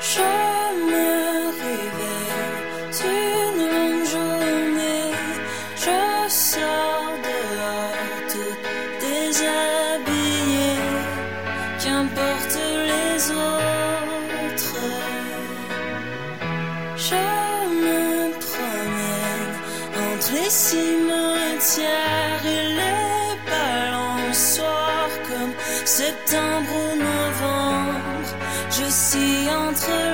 [0.00, 0.20] Je
[0.90, 3.00] me réveille,
[3.72, 5.12] longue journée.
[5.76, 7.03] Je sors
[20.54, 20.86] entre les
[21.58, 25.52] cimetières et les balançoires comme
[25.84, 28.28] septembre ou novembre.
[28.70, 30.13] Je suis entre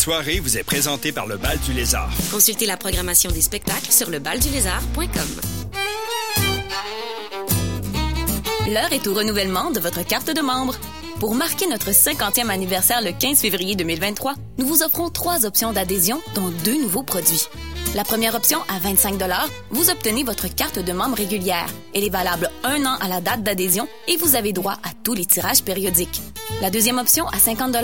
[0.00, 2.10] soirée vous est présentée par le Bal du Lézard.
[2.30, 5.40] Consultez la programmation des spectacles sur lebaldulézard.com.
[8.70, 10.74] L'heure est au renouvellement de votre carte de membre.
[11.18, 16.22] Pour marquer notre 50e anniversaire le 15 février 2023, nous vous offrons trois options d'adhésion,
[16.34, 17.44] dont deux nouveaux produits.
[17.94, 19.22] La première option, à 25
[19.70, 21.66] vous obtenez votre carte de membre régulière.
[21.94, 25.12] Elle est valable un an à la date d'adhésion et vous avez droit à tous
[25.12, 26.22] les tirages périodiques.
[26.60, 27.74] La deuxième option, à 50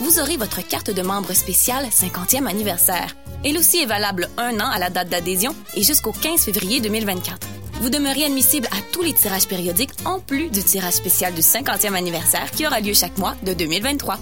[0.00, 3.16] vous aurez votre carte de membre spéciale 50e anniversaire.
[3.44, 7.38] Elle aussi est valable un an à la date d'adhésion et jusqu'au 15 février 2024.
[7.80, 11.94] Vous demeurez admissible à tous les tirages périodiques en plus du tirage spécial du 50e
[11.94, 14.18] anniversaire qui aura lieu chaque mois de 2023.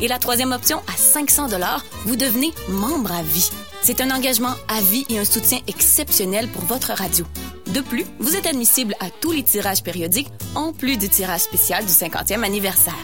[0.00, 1.48] Et la troisième option, à 500
[2.06, 3.50] vous devenez membre à vie.
[3.82, 7.26] C'est un engagement à vie et un soutien exceptionnel pour votre radio.
[7.74, 11.84] De plus, vous êtes admissible à tous les tirages périodiques en plus du tirage spécial
[11.84, 12.94] du 50e anniversaire.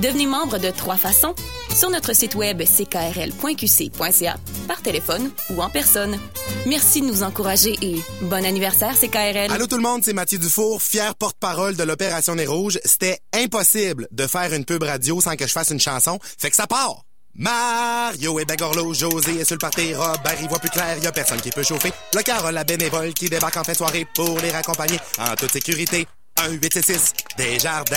[0.00, 1.34] Devenez membre de trois façons
[1.76, 4.36] sur notre site web ckrl.qc.ca,
[4.66, 6.18] par téléphone ou en personne.
[6.66, 9.52] Merci de nous encourager et bon anniversaire CKRL.
[9.52, 12.78] Allô tout le monde, c'est Mathieu Dufour, fier porte-parole de l'Opération Nez Rouge.
[12.84, 16.56] C'était impossible de faire une pub radio sans que je fasse une chanson, fait que
[16.56, 17.04] ça part!
[17.34, 21.12] Mario et Begorlo, José est sur le party, Robert y voit plus clair, y a
[21.12, 21.92] personne qui peut chauffer.
[22.14, 25.52] Le Carole, la bénévole qui débarque en fin de soirée pour les raccompagner en toute
[25.52, 26.06] sécurité.
[26.38, 27.96] 1 8 6 Desjardins.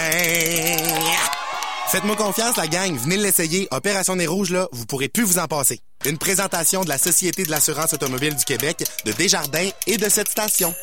[1.87, 2.95] Faites-moi confiance, la gang.
[2.97, 3.67] Venez l'essayer.
[3.71, 5.79] Opération Nez Rouge, là, vous pourrez plus vous en passer.
[6.05, 10.27] Une présentation de la Société de l'assurance automobile du Québec, de Desjardins et de cette
[10.27, 10.73] station.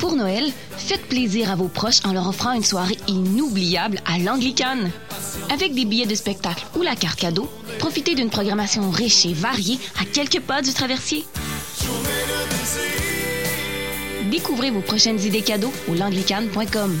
[0.00, 4.90] Pour Noël, faites plaisir à vos proches en leur offrant une soirée inoubliable à l'Anglicane.
[5.50, 9.78] Avec des billets de spectacle ou la carte cadeau, profitez d'une programmation riche et variée
[9.98, 11.24] à quelques pas du traversier.
[14.30, 17.00] Découvrez vos prochaines idées cadeaux au langlicane.com.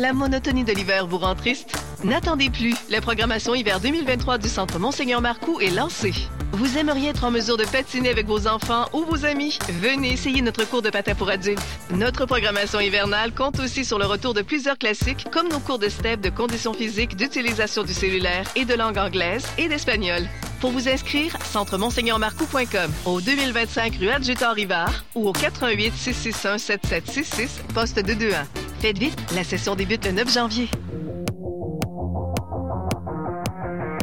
[0.00, 1.76] La monotonie de l'hiver vous rend triste?
[2.02, 6.14] N'attendez plus, la programmation hiver 2023 du Centre Monseigneur Marcoux est lancée.
[6.52, 9.58] Vous aimeriez être en mesure de patiner avec vos enfants ou vos amis?
[9.68, 11.60] Venez essayer notre cours de patin pour adultes.
[11.90, 15.90] Notre programmation hivernale compte aussi sur le retour de plusieurs classiques comme nos cours de
[15.90, 20.26] step, de conditions physiques, d'utilisation du cellulaire et de langue anglaise et d'espagnol.
[20.60, 28.46] Pour vous inscrire, centremonseigneurmarcoux.com au 2025 rue Adjutant-Rivard ou au 88 661 7766 poste 221.
[28.80, 30.70] Faites vite, la session débute le 9 janvier.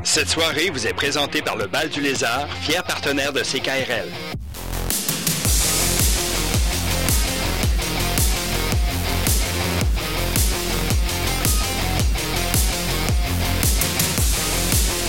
[0.04, 4.08] Cette soirée vous est présentée par le Bal du Lézard, fier partenaire de CKRL.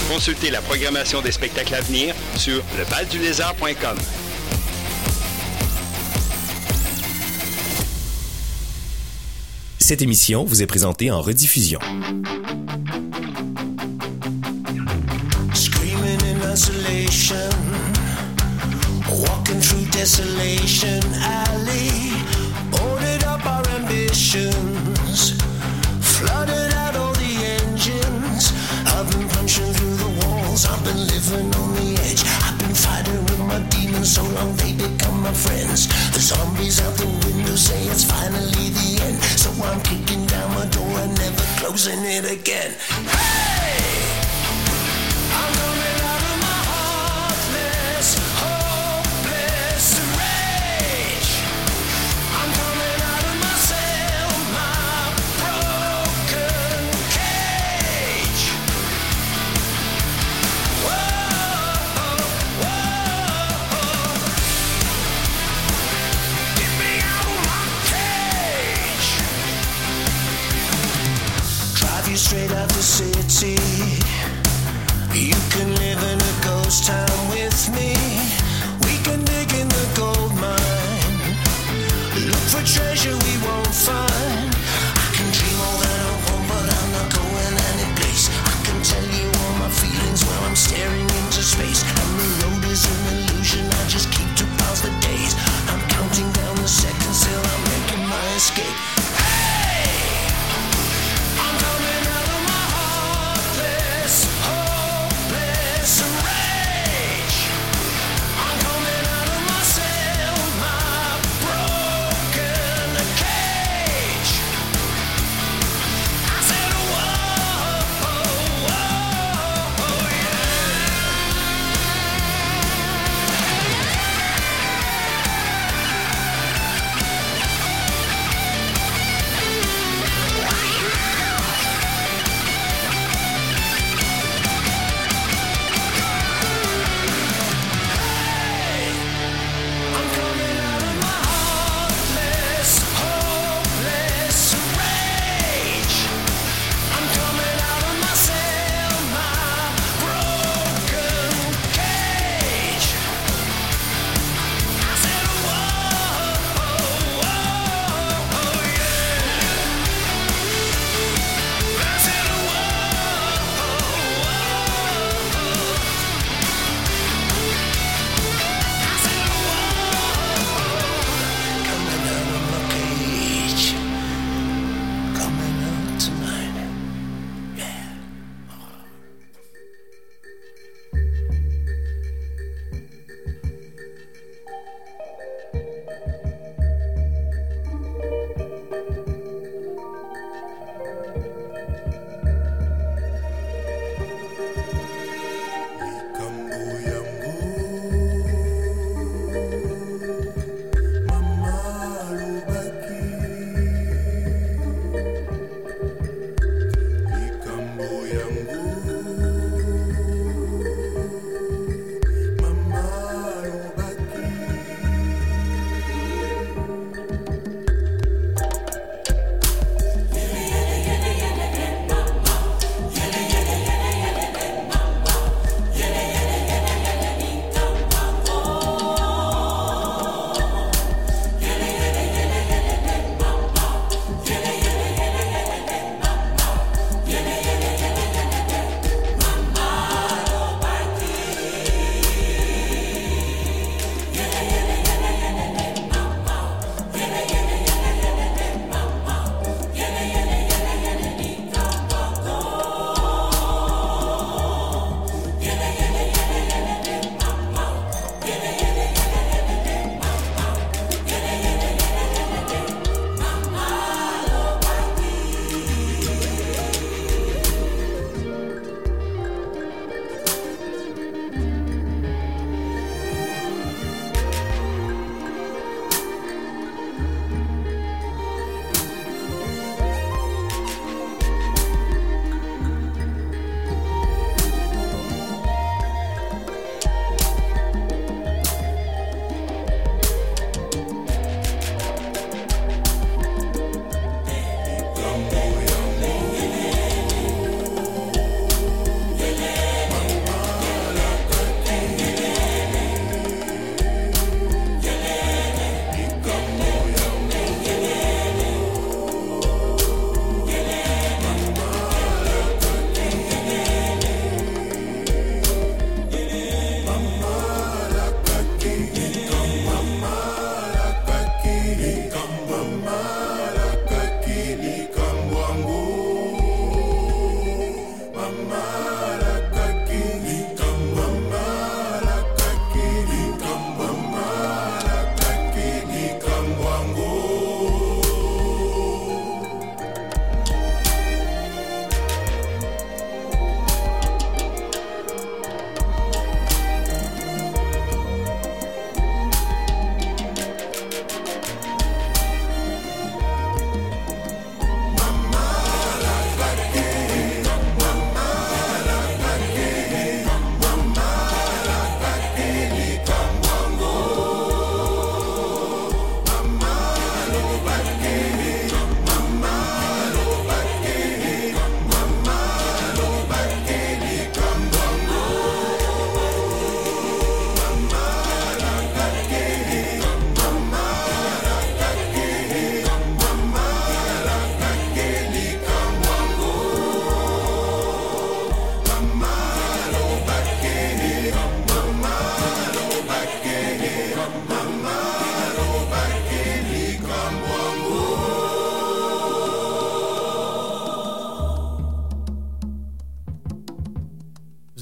[0.09, 3.97] Consultez la programmation des spectacles à venir sur lebaldulézard.com.
[9.78, 11.78] Cette émission vous est présentée en rediffusion.
[20.09, 20.78] Desolation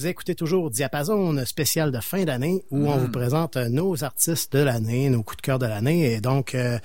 [0.07, 4.53] Vous écoutez toujours Diapason spécial de fin d'année où on vous présente euh, nos artistes
[4.53, 6.13] de l'année, nos coups de cœur de l'année.
[6.13, 6.79] Et donc, euh,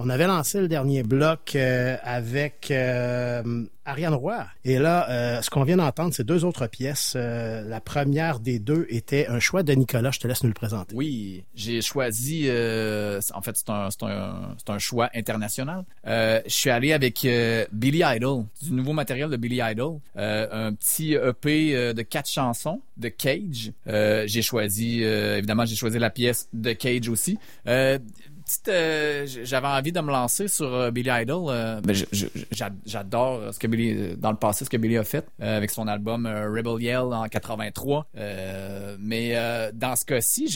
[0.00, 3.42] on avait lancé le dernier bloc euh, avec euh,
[3.88, 4.46] Ariane Roy.
[4.64, 7.14] Et là, euh, ce qu'on vient d'entendre, c'est deux autres pièces.
[7.16, 10.10] Euh, la première des deux était un choix de Nicolas.
[10.10, 10.94] Je te laisse nous le présenter.
[10.94, 12.44] Oui, j'ai choisi.
[12.48, 15.84] euh, en fait, c'est un, un, un choix international.
[16.06, 20.46] Euh, je suis allé avec euh, Billy Idol, du nouveau matériel de Billy Idol, euh,
[20.68, 23.72] un petit EP de quatre chansons de Cage.
[23.86, 27.38] J'ai choisi, évidemment, j'ai choisi la pièce de Cage aussi.
[28.48, 31.50] Petite, euh, j'avais envie de me lancer sur euh, Billy Idol.
[31.50, 31.94] euh, ben,
[32.86, 35.86] j'adore ce que Billy, dans le passé, ce que Billy a fait euh, avec son
[35.86, 38.06] album Rebel Yell en 83.
[38.16, 39.34] Euh, mais
[39.74, 40.48] dans ce cas-ci,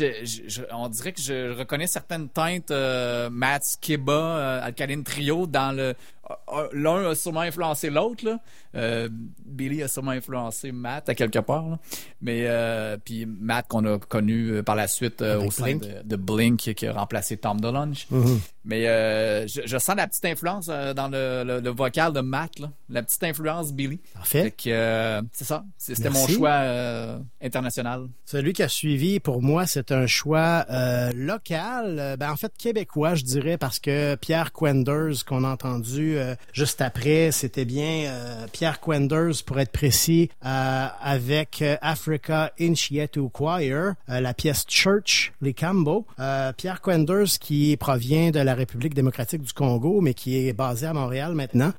[0.73, 2.73] on dirait que je reconnais certaines teintes
[3.31, 5.93] Matt Skiba, Alkaline Trio dans le
[6.73, 8.39] l'un a sûrement influencé l'autre là.
[8.75, 9.09] Euh,
[9.45, 11.79] Billy a sûrement influencé Matt à quelque part là.
[12.23, 16.03] mais euh, puis Matt qu'on a connu euh, par la suite euh, au sein de,
[16.05, 18.41] de Blink qui a remplacé Tom DeLonge Mhm.
[18.65, 18.85] mais
[19.49, 22.71] je, je sens la petite influence dans le, le- le vocal de Matt là.
[22.89, 24.55] la petite influence Billy Parfait.
[24.57, 26.61] Fait euh, c'est ça c'était mon choix
[27.43, 30.65] international Celui qui a suivi, pour moi, c'est un choix
[31.15, 36.35] local, ben, en fait québécois, je dirais, parce que Pierre Quenders, qu'on a entendu euh,
[36.53, 43.95] juste après, c'était bien euh, Pierre Quenders, pour être précis, euh, avec Africa Inchietu Choir,
[44.09, 46.07] la pièce Church, les Cambo.
[46.57, 50.93] Pierre Quenders, qui provient de la République démocratique du Congo, mais qui est basé à
[50.93, 51.73] Montréal maintenant,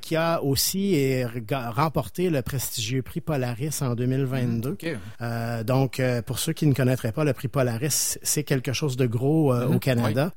[0.00, 4.70] qui a aussi remporté le prestigieux prix Polaris en 2022.
[4.70, 4.86] Ok.
[5.20, 8.96] Euh, donc, euh, pour ceux qui ne connaîtraient pas, le prix Polaris, c'est quelque chose
[8.96, 10.32] de gros euh, Mhm, au Canada.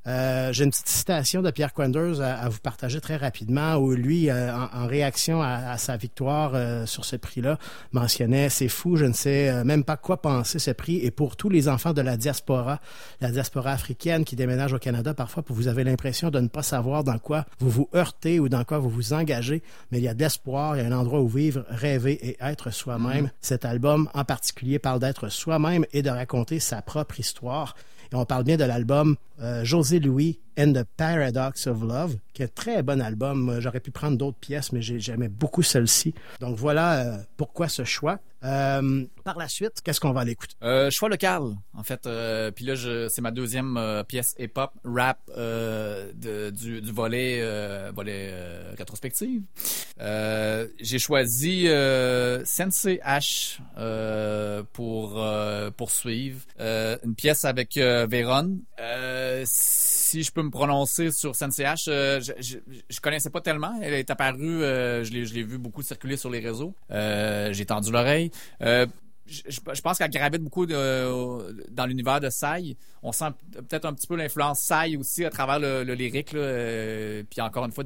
[0.51, 3.32] J'ai une petite citation de Pierre Quenders à, à vous partager très rapidement,
[3.79, 7.57] où lui, euh, en, en réaction à, à sa victoire euh, sur ce prix-là,
[7.91, 10.97] mentionnait «C'est fou, je ne sais euh, même pas quoi penser ce prix.
[10.97, 12.79] Et pour tous les enfants de la diaspora,
[13.21, 17.03] la diaspora africaine qui déménage au Canada, parfois, vous avez l'impression de ne pas savoir
[17.03, 19.61] dans quoi vous vous heurtez ou dans quoi vous vous engagez,
[19.91, 22.37] mais il y a de l'espoir, il y a un endroit où vivre, rêver et
[22.41, 23.25] être soi-même.
[23.25, 23.31] Mhm.
[23.41, 27.75] Cet album en particulier parle d'être soi-même et de raconter sa propre histoire.
[28.11, 32.41] Et on parle bien de l'album euh, José Louis and the Paradox of Love, qui
[32.41, 33.49] est un très bon album.
[33.49, 36.13] Euh, J'aurais pu prendre d'autres pièces, mais j'ai- j'aimais beaucoup celle-ci.
[36.39, 38.19] Donc voilà euh, pourquoi ce choix.
[38.41, 40.53] Par la suite, qu'est-ce qu'on va aller écouter?
[40.91, 41.43] Choix local,
[41.73, 42.01] en fait.
[42.55, 42.75] Puis là,
[43.09, 45.17] c'est ma deuxième pièce hip-hop, rap
[46.13, 47.41] du, volet,
[47.95, 48.33] volet
[48.77, 49.43] rétrospective.
[49.97, 51.67] J'ai choisi
[52.43, 53.59] Sensei H
[54.73, 55.25] pour
[55.77, 56.41] poursuivre.
[56.59, 58.59] Une pièce avec Véron.
[59.45, 62.57] Si je peux me prononcer sur Sensei H, euh, je,
[62.89, 63.73] je, connaissais pas tellement.
[63.81, 66.73] Elle est apparue, euh, je l'ai vu beaucoup circuler sur les réseaux.
[66.91, 68.31] Euh, j'ai tendu l'oreille.
[69.25, 72.75] Je, pense qu'elle gravite beaucoup dans l'univers de Sai.
[73.01, 76.33] On sent peut-être un petit peu l'influence Sai aussi à travers le, lyrique.
[76.33, 77.83] Euh, puis encore une fois,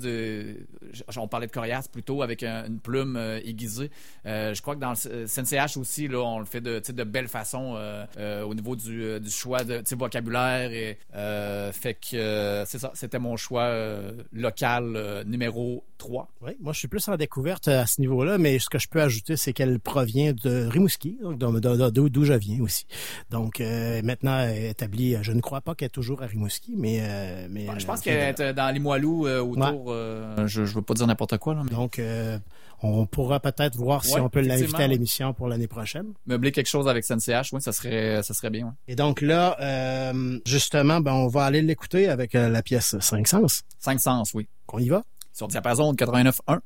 [1.17, 3.91] on parlait de Corias plutôt avec un- une plume euh, aiguisée.
[4.25, 7.27] Euh, je crois que dans le Sensei H aussi, on le fait de, de belle
[7.27, 7.77] façon
[8.17, 10.95] au niveau du, choix de vocabulaire.
[11.73, 13.71] Fait que c'est ça, c'était mon choix
[14.33, 16.29] local numéro 3.
[16.41, 19.01] Oui, moi je suis plus en découverte à ce niveau-là, mais ce que je peux
[19.01, 22.85] ajouter, c'est qu'elle provient de Rimouski, d'où- je viens aussi.
[23.29, 26.99] Donc euh, maintenant établie, je ne crois pas qu'elle est toujours à Rimouski, mais...
[27.01, 29.87] euh, mais Je pense euh, qu'elle est dans Limoilou euh, autour.
[29.91, 31.61] euh, je, je veux pas dire n'importe quoi là.
[31.63, 31.71] Mais...
[31.71, 32.37] Donc euh,
[32.83, 36.05] on pourra peut-être voir si Ouais, on peut l'inviter à l'émission pour l'année prochaine.
[36.27, 38.65] meubler quelque chose avec CNCH, oui, ça serait, ça serait bien.
[38.67, 38.71] Ouais.
[38.87, 43.27] Et donc là, euh, justement, ben, on va aller l'écouter avec euh, la pièce 5
[43.27, 43.63] sens.
[43.79, 44.47] 5 sens, oui.
[44.67, 45.03] Qu'on y va?
[45.33, 46.59] Sur Diapason 89.1.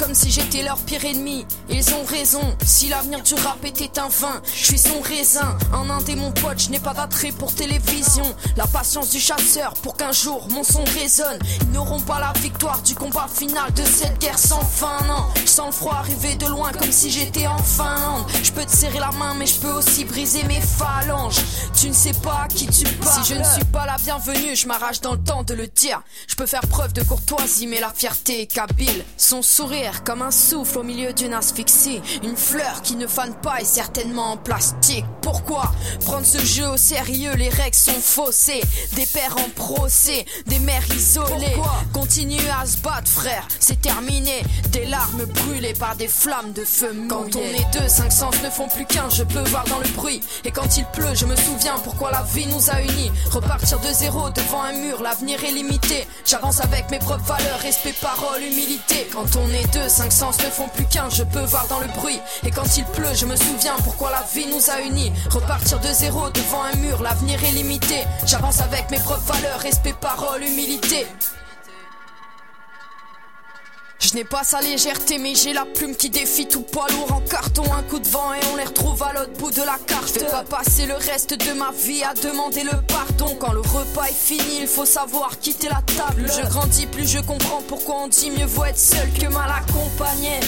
[0.00, 1.46] comme si j'étais leur pire ennemi.
[1.68, 5.56] Ils ont raison, si l'avenir du rap était un vin, je suis son raisin.
[5.72, 8.24] En un mon pote, je n'ai pas d'attrait pour télévision.
[8.56, 11.38] La patience du chasseur pour qu'un jour mon son résonne.
[11.60, 14.98] Ils n'auront pas la victoire du combat final de cette guerre sans fin.
[15.06, 18.24] Non, je sens le froid arriver de loin comme si j'étais en Finlande.
[18.42, 21.40] Je peux te serrer la main, mais je peux aussi briser mes phalanges.
[21.78, 23.24] Tu ne sais pas qui tu parles.
[23.24, 26.02] Si je ne suis pas la bienvenue, je m'arrache dans le temps de le dire.
[26.26, 29.04] Je peux faire preuve de courtoisie, mais la fierté est kabyle.
[29.16, 32.00] Son sourire comme un souffle au milieu d'une asphyxie.
[32.22, 35.04] Une fleur qui ne fane pas est certainement en plastique.
[35.22, 35.72] Pourquoi
[36.04, 37.34] prendre ce jeu au sérieux?
[37.36, 38.62] Les règles sont faussées.
[38.94, 41.52] Des pères en procès, des mères isolées.
[41.54, 44.42] Pourquoi continuer à se battre, frère C'est terminé.
[44.72, 48.50] Des larmes brûlés par des flammes de feu Quand on est deux, cinq sens ne
[48.50, 50.20] font plus qu'un, je peux voir dans le bruit.
[50.44, 53.10] Et quand il pleut, je me souviens pourquoi la vie nous a unis.
[53.30, 56.06] Repartir de zéro devant un mur, l'avenir est limité.
[56.24, 59.08] J'avance avec mes propres valeurs, respect, parole, humilité.
[59.12, 61.88] Quand on est deux, cinq sens ne font plus qu'un, je peux voir dans le
[61.88, 62.20] bruit.
[62.44, 65.12] Et quand il pleut, je me souviens pourquoi la vie nous a unis.
[65.30, 68.04] Repartir de zéro devant un mur, l'avenir est limité.
[68.26, 71.06] J'avance avec mes propres valeurs, respect, parole, humilité.
[74.00, 77.20] Je n'ai pas sa légèreté, mais j'ai la plume qui défie tout poids lourd en
[77.20, 77.62] carton.
[77.70, 80.14] Un coup de vent et on les retrouve à l'autre bout de la carte.
[80.14, 83.36] Je vais pas passer le reste de ma vie à demander le pardon.
[83.38, 86.24] Quand le repas est fini, il faut savoir quitter la table.
[86.24, 89.50] Plus je grandis, plus je comprends pourquoi on dit mieux vaut être seul que mal
[89.50, 90.40] accompagné.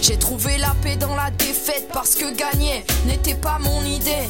[0.00, 4.28] J'ai trouvé la paix dans la défaite parce que gagner n'était pas mon idée.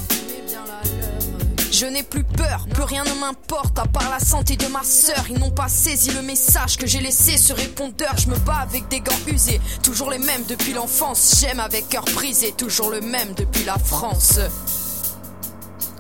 [1.80, 5.26] Je n'ai plus peur, plus rien ne m'importe à part la santé de ma sœur.
[5.30, 8.16] Ils n'ont pas saisi le message que j'ai laissé sur répondeur.
[8.18, 11.36] Je me bats avec des gants usés, toujours les mêmes depuis l'enfance.
[11.40, 14.40] J'aime avec cœur brisé, toujours le même depuis la France.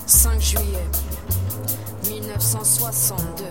[0.04, 0.86] 5 juillet
[2.10, 3.44] 1962.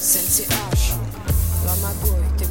[0.00, 0.92] CNCH,
[1.66, 2.43] la magouille.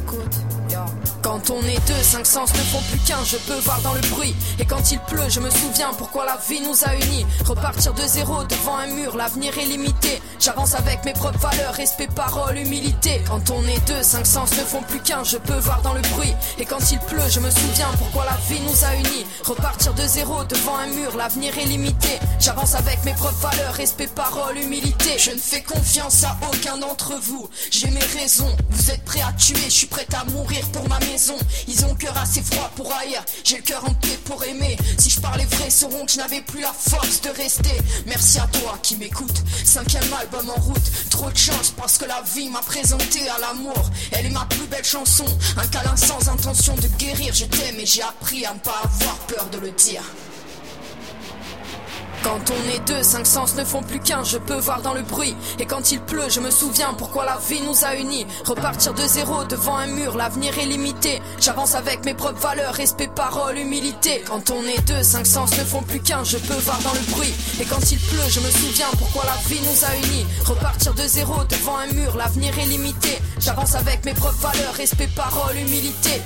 [1.22, 4.00] Quand on est deux, cinq sens ne font plus qu'un, je peux voir dans le
[4.10, 4.34] bruit.
[4.58, 7.26] Et quand il pleut, je me souviens pourquoi la vie nous a unis.
[7.44, 10.20] Repartir de zéro devant un mur, l'avenir est limité.
[10.38, 13.22] J'avance avec mes propres valeurs, respect, parole, humilité.
[13.26, 16.02] Quand on est deux, cinq sens ne font plus qu'un, je peux voir dans le
[16.02, 16.34] bruit.
[16.58, 19.26] Et quand il pleut, je me souviens pourquoi la vie nous a unis.
[19.44, 22.18] Repartir de zéro devant un mur, l'avenir est limité.
[22.38, 25.18] J'avance avec mes propres valeurs, respect, parole, humilité.
[25.18, 27.48] Je ne fais confiance à aucun d'entre vous.
[27.70, 30.98] J'ai mes raisons, vous êtes prêts à tuer, je suis prête à mourir pour ma
[31.00, 31.36] maison.
[31.68, 34.76] Ils ont cœur assez froid pour haïr, j'ai le cœur en paix pour aimer.
[34.98, 37.76] Si je parlais vrai, sauront que je n'avais plus la force de rester.
[38.06, 39.42] Merci à toi qui m'écoute.
[39.64, 43.90] Cinquième album en route, trop de chance parce que la vie m'a présenté à l'amour.
[44.12, 45.26] Elle est ma plus belle chanson,
[45.56, 47.34] un câlin sans intention de guérir.
[47.34, 50.02] Je t'aime et j'ai appris à ne pas avoir peur de le dire.
[52.24, 55.02] Quand on est deux, cinq sens ne font plus qu'un, je peux voir dans le
[55.02, 55.36] bruit.
[55.58, 58.26] Et quand il pleut, je me souviens pourquoi la vie nous a unis.
[58.46, 61.20] Repartir de zéro devant un mur, l'avenir est limité.
[61.38, 64.24] J'avance avec mes propres valeurs, respect, parole, humilité.
[64.26, 67.12] Quand on est deux, cinq sens ne font plus qu'un, je peux voir dans le
[67.12, 67.34] bruit.
[67.60, 70.26] Et quand il pleut, je me souviens pourquoi la vie nous a unis.
[70.46, 73.18] Repartir de zéro devant un mur, l'avenir est limité.
[73.38, 76.22] J'avance avec mes propres valeurs, respect, parole, humilité.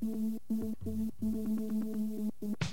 [0.00, 0.40] Thank
[2.42, 2.63] you.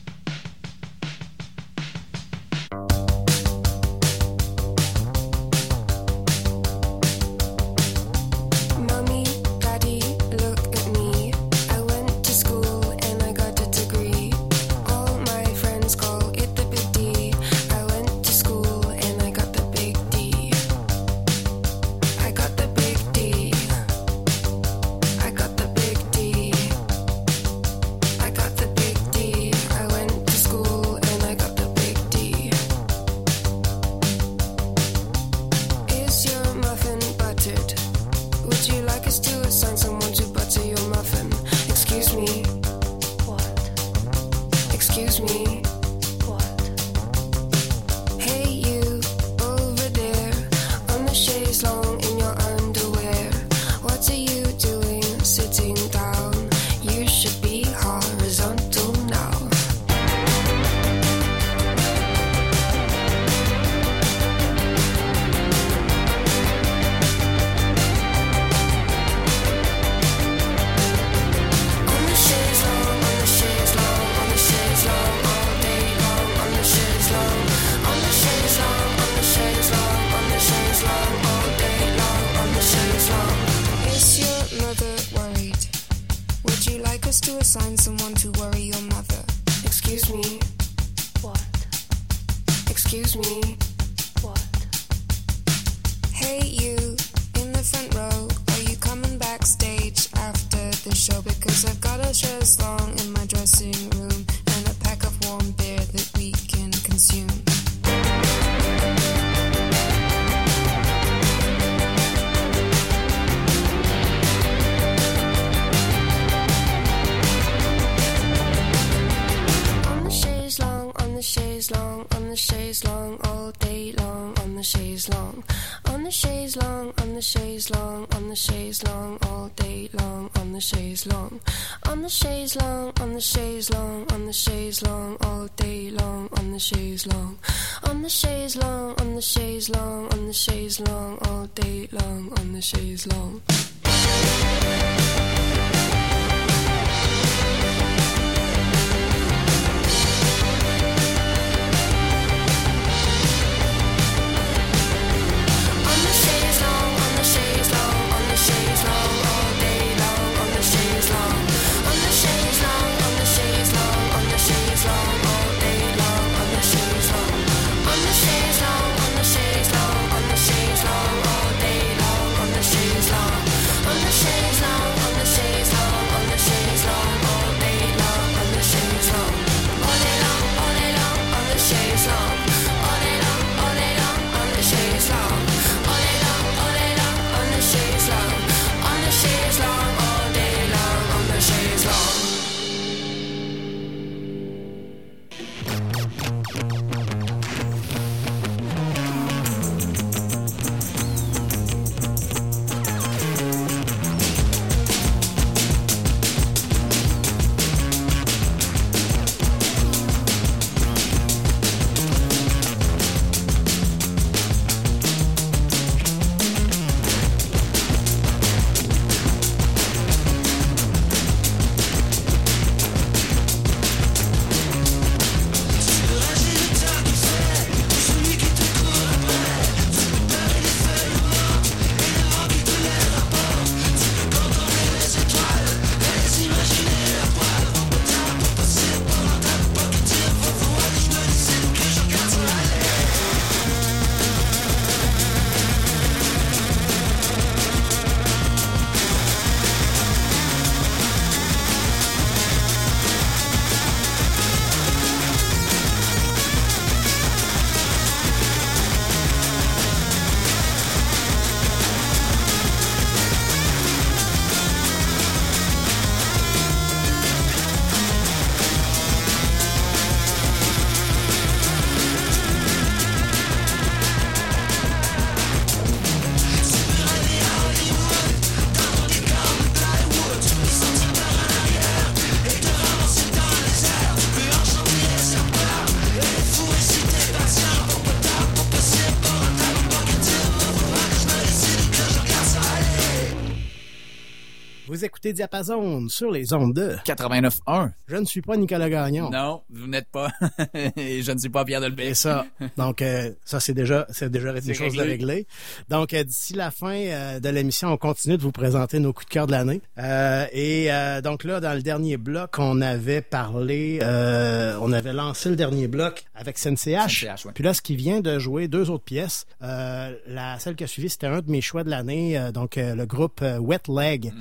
[295.21, 297.91] Écoutez Diapason sur les ondes de 89.1.
[298.07, 299.29] Je ne suis pas Nicolas Gagnon.
[299.29, 300.31] Non, vous n'êtes pas.
[300.97, 302.07] Et je ne suis pas Pierre Delbé.
[302.07, 305.45] Et ça, donc euh, ça c'est déjà c'est déjà une C'est chose de régler.
[305.89, 309.27] Donc euh, d'ici la fin euh, de l'émission, on continue de vous présenter nos coups
[309.27, 309.81] de cœur de l'année.
[309.99, 315.13] Euh, et euh, donc là, dans le dernier bloc, on avait parlé, euh, on avait
[315.13, 317.27] lancé le dernier bloc avec CNCH.
[317.27, 317.51] CNCH, ouais.
[317.53, 320.87] Puis là, ce qui vient de jouer deux autres pièces, euh, la celle qui a
[320.87, 324.33] suivi, c'était un de mes choix de l'année, donc le groupe Wet Leg,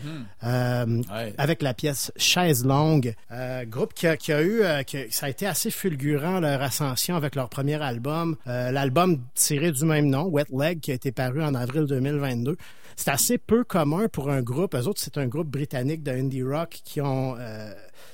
[0.71, 1.35] euh, Ouais.
[1.39, 5.27] avec la pièce Chaise longue, euh, groupe qui a, qui a eu, euh, que ça
[5.27, 10.07] a été assez fulgurant leur ascension avec leur premier album, euh, l'album tiré du même
[10.09, 12.57] nom, Wet Leg, qui a été paru en avril 2022.
[12.97, 14.75] C'est assez peu commun pour un groupe.
[14.75, 17.37] Eux autres, c'est un groupe britannique de indie rock qui ont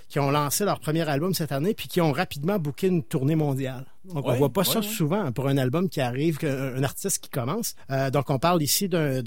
[0.08, 3.34] qui ont lancé leur premier album cette année puis qui ont rapidement booké une tournée
[3.34, 3.84] mondiale.
[4.14, 4.84] Donc on Ouais, voit pas ouais, ça ouais.
[4.86, 7.74] souvent pour un album qui arrive, un artiste qui commence.
[7.90, 9.22] Euh, donc on parle ici d'un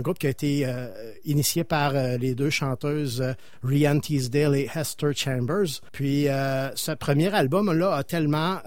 [0.00, 0.88] groupe qui a été euh,
[1.24, 3.24] initié par euh, les deux chanteuses
[3.62, 5.80] Rhiannon Teasdale et Hester Chambers.
[5.92, 8.58] Puis ce premier album là a tellement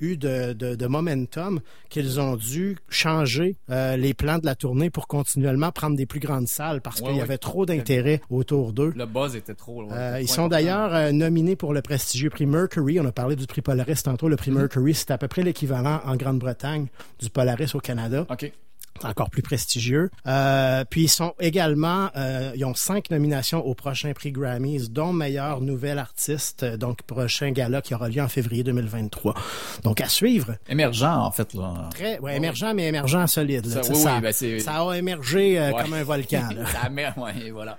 [0.00, 5.06] eu de, de, de momentum qu'ils ont dû changer les plans de la tournée pour
[5.06, 8.92] continuellement prendre des plus grandes salles parce qu'il y avait trop d'intérêt autour d'eux.
[8.96, 9.84] Le buzz était trop.
[10.20, 13.00] ils sont d'ailleurs nominés pour le prestigieux prix Mercury.
[13.00, 14.28] On a parlé du prix Polaris tantôt.
[14.28, 14.54] Le prix Mm-hmm.
[14.58, 16.86] Mercury, c'est à peu près l'équivalent en Grande-Bretagne
[17.20, 18.26] du Polaris au Canada.
[18.30, 18.52] OK.
[19.00, 20.10] C'est encore plus prestigieux.
[20.26, 25.14] Euh, puis ils sont également, euh, ils ont cinq nominations au prochain prix Grammys, dont
[25.14, 29.34] meilleur nouvel artiste, euh, donc prochain gala qui aura lieu en février 2023.
[29.82, 30.56] Donc à suivre.
[30.68, 31.54] Émergent, en fait.
[31.54, 31.88] Là.
[31.90, 33.64] Très, ouais, émergent, mais émergent solide.
[33.66, 33.82] là.
[33.82, 35.82] Ça, oui, ça, oui, ben, ça a émergé euh, Ouais.
[35.82, 36.48] comme un volcan.
[36.54, 36.66] là.
[36.82, 37.78] Ça mer- ouais, voilà.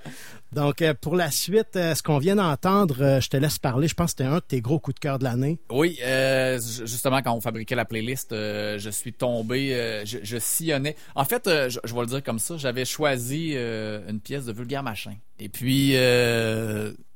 [0.53, 3.87] Donc, euh, pour la suite, euh, ce qu'on vient d'entendre, euh, je te laisse parler.
[3.87, 5.59] Je pense que c'était un de tes gros coups de cœur de l'année.
[5.71, 10.95] Oui, euh, ju- justement, quand on fabriquait la playlist, je suis tombé, je, sillonnais.
[11.15, 15.13] En fait, je, vais le dire comme ça, j'avais choisi une pièce de Vulgaire Machin.
[15.39, 15.95] Et puis,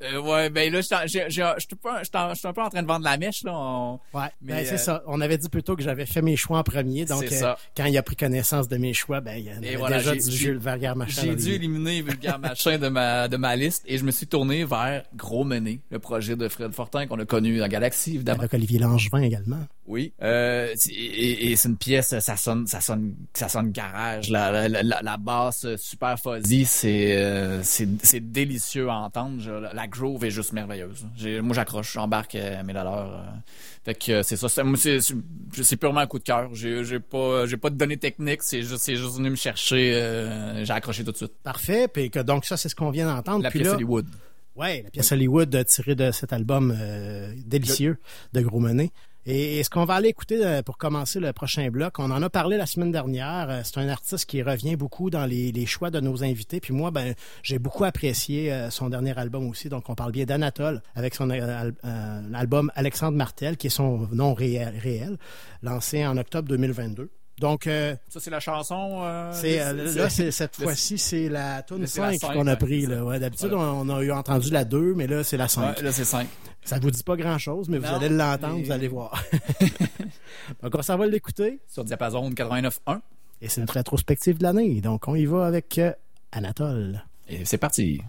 [0.03, 3.51] euh, ouais, ben là, je suis un peu en train de vendre la mèche, là.
[3.55, 5.03] on- Ouais, Mais, ben, c'est euh, ça.
[5.07, 7.97] On avait dit plutôt que j'avais fait mes choix en premier, donc euh, quand il
[7.97, 10.31] a pris connaissance de mes choix, ben il y en avait voilà, déjà j'ai- du
[10.35, 11.21] Jules Vergare machin.
[11.23, 14.65] J'ai dû éliminer Vulgaire Machin de ma, de ma liste et je me suis tourné
[14.65, 18.39] vers Gros Mené, le projet de Fred Fortin qu'on a connu dans Galaxy, évidemment.
[18.39, 19.59] Avec Olivier Langevin également.
[19.87, 20.11] Oui.
[20.21, 24.29] Euh, et, et c'est une pièce, ça sonne, ça sonne, ça sonne garage.
[24.29, 29.39] La, la, la, la basse super fuzzy, c'est, euh, c'est, c'est délicieux à entendre.
[29.39, 31.05] Je- la, groove est juste merveilleuse.
[31.15, 33.13] J'ai- moi, j'accroche, j'embarque à 1000 à l'heure.
[33.13, 33.31] euh.
[33.85, 34.49] Fait que euh, c'est ça.
[34.49, 36.53] C'est, purement un coup de cœur.
[36.53, 38.43] J'ai, j'ai pas, j'ai pas de données techniques.
[38.43, 39.93] C'est juste, c'est juste venu me chercher.
[39.95, 41.31] euh, j'ai accroché tout de suite.
[41.43, 43.43] Parfait, puis que donc ça c'est ce qu'on vient d'entendre.
[43.43, 44.05] La Puis pièce là- Hollywood.
[44.57, 47.99] Ouais, la pièce Hollywood euh, tirée de cet album euh, délicieux
[48.33, 48.89] de Gros Menet.
[49.29, 52.29] Et, ce qu'on va aller écouter euh, pour commencer le prochain bloc, on en a
[52.29, 53.49] parlé la semaine dernière.
[53.49, 56.61] euh, C'est un artiste qui revient beaucoup dans les, choix de nos invités.
[56.61, 57.13] Puis moi, ben,
[57.43, 59.67] j'ai beaucoup apprécié euh, son dernier album aussi.
[59.67, 61.75] Donc, on parle bien d'Anatole avec son al-
[62.33, 65.17] album Alexandre Martel, qui est son nom réel, réel
[65.61, 67.09] lancé en octobre 2022.
[67.39, 69.01] Donc, euh, Ça, c'est la chanson.
[69.03, 72.47] euh, c'est, euh, là, c'est, cette fois-ci, c'est la tune c'est la 5 cinq, qu'on
[72.47, 72.85] a pris.
[72.87, 73.03] Là.
[73.03, 73.73] Ouais, d'habitude, Voilà.
[73.73, 75.77] on, a eu entendu la 2, mais là, c'est la 5.
[75.77, 76.27] Ouais, là, c'est 5.
[76.63, 79.23] Ça vous dit pas grand-chose, mais vous allez l'entendre, mais- vous allez voir.
[80.63, 81.59] donc, on s'en va l'écouter.
[81.67, 83.01] Sur Diapason 89.1.
[83.41, 84.81] Et c'est notre rétrospective de l'année.
[84.81, 85.91] Donc, on y va avec euh,
[86.31, 87.03] Anatole.
[87.29, 88.01] Et c'est parti.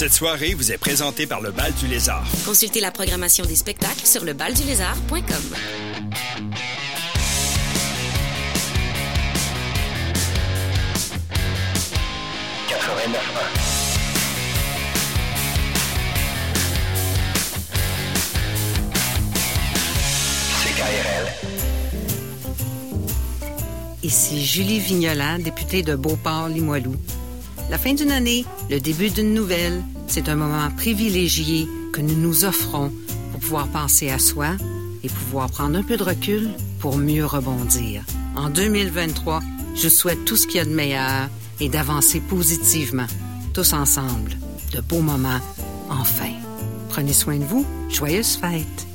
[0.00, 2.24] Cette soirée vous est présentée par le Bal du Lézard.
[2.46, 5.20] Consultez la programmation des spectacles sur lebaldulézard.com.
[24.02, 26.96] Ici Julie Vignola, députée de Beauport-Limoilou.
[27.70, 32.44] La fin d'une année, le début d'une nouvelle, c'est un moment privilégié que nous nous
[32.44, 32.92] offrons
[33.30, 34.48] pour pouvoir penser à soi
[35.04, 38.02] et pouvoir prendre un peu de recul pour mieux rebondir.
[38.34, 39.40] En 2023,
[39.76, 41.28] je souhaite tout ce qu'il y a de meilleur
[41.60, 43.06] et d'avancer positivement,
[43.54, 44.32] tous ensemble.
[44.72, 45.40] De beaux moments,
[45.88, 46.32] enfin.
[46.88, 47.64] Prenez soin de vous.
[47.88, 48.89] Joyeuses fêtes.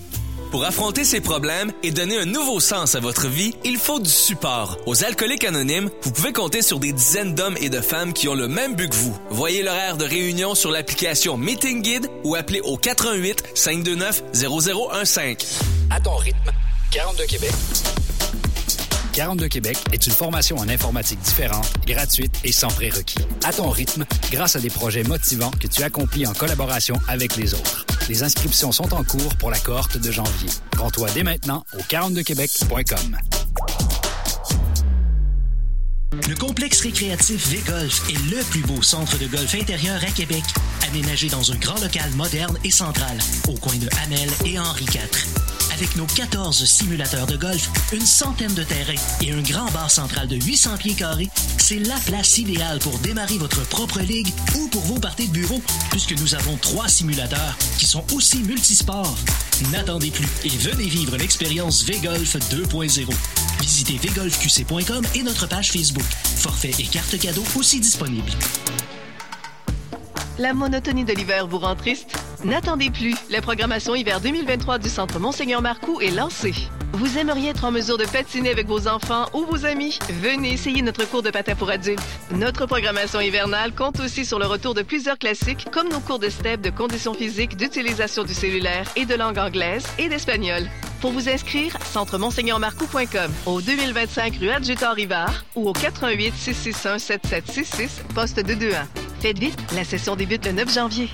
[0.56, 4.10] Pour affronter ces problèmes et donner un nouveau sens à votre vie, il faut du
[4.10, 4.77] support.
[4.86, 8.36] Aux Alcooliques Anonymes, vous pouvez compter sur des dizaines d'hommes et de femmes qui ont
[8.36, 9.19] le même but que vous.
[9.32, 15.60] Voyez l'horaire de réunion sur l'application Meeting Guide ou appelez au 88 529 0015.
[15.90, 16.52] À ton rythme,
[16.91, 17.52] 42 Québec.
[19.11, 23.19] 42 Québec est une formation en informatique différente, gratuite et sans prérequis.
[23.44, 27.53] À ton rythme, grâce à des projets motivants que tu accomplis en collaboration avec les
[27.53, 27.86] autres.
[28.07, 30.49] Les inscriptions sont en cours pour la cohorte de janvier.
[30.77, 33.18] Rends-toi dès maintenant au 42québec.com.
[36.27, 40.44] Le complexe récréatif V-Golf est le plus beau centre de golf intérieur à Québec,
[40.88, 43.18] aménagé dans un grand local moderne et central,
[43.48, 45.55] au coin de Hamel et Henri IV.
[45.76, 50.26] Avec nos 14 simulateurs de golf, une centaine de terrains et un grand bar central
[50.26, 54.84] de 800 pieds carrés, c'est la place idéale pour démarrer votre propre ligue ou pour
[54.84, 55.61] vos parties de bureau,
[55.91, 59.18] puisque nous avons trois simulateurs qui sont aussi multisports.
[59.73, 63.14] N'attendez plus et venez vivre l'expérience V-Golf 2.0.
[63.60, 66.06] Visitez vgolfqc.com et notre page Facebook.
[66.38, 68.31] Forfait et carte cadeau aussi disponibles.
[70.38, 72.14] La monotonie de l'hiver vous rend triste?
[72.44, 73.16] N'attendez plus.
[73.30, 76.53] La programmation hiver 2023 du Centre Monseigneur Marcoux est lancée.
[76.91, 79.98] Vous aimeriez être en mesure de patiner avec vos enfants ou vos amis?
[80.22, 82.03] Venez essayer notre cours de patin pour adultes.
[82.32, 86.28] Notre programmation hivernale compte aussi sur le retour de plusieurs classiques comme nos cours de
[86.28, 90.64] step de conditions physiques, d'utilisation du cellulaire et de langue anglaise et d'espagnol.
[91.06, 98.88] Pour vous inscrire, centremonseigneurmarcoux.com au 2025 rue Adjutant-Rivard ou au 88 661 7766 poste 221.
[99.19, 101.11] Faites vite, la session débute le 9 janvier.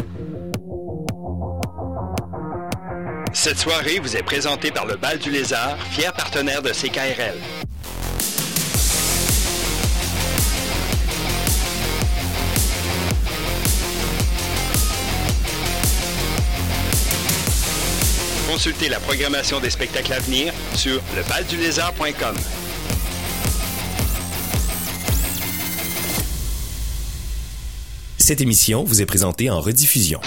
[3.33, 7.35] Cette soirée vous est présentée par le Bal du Lézard, fier partenaire de CKRL.
[18.51, 22.35] Consultez la programmation des spectacles à venir sur lebaldulézard.com.
[28.17, 30.19] Cette émission vous est présentée en rediffusion.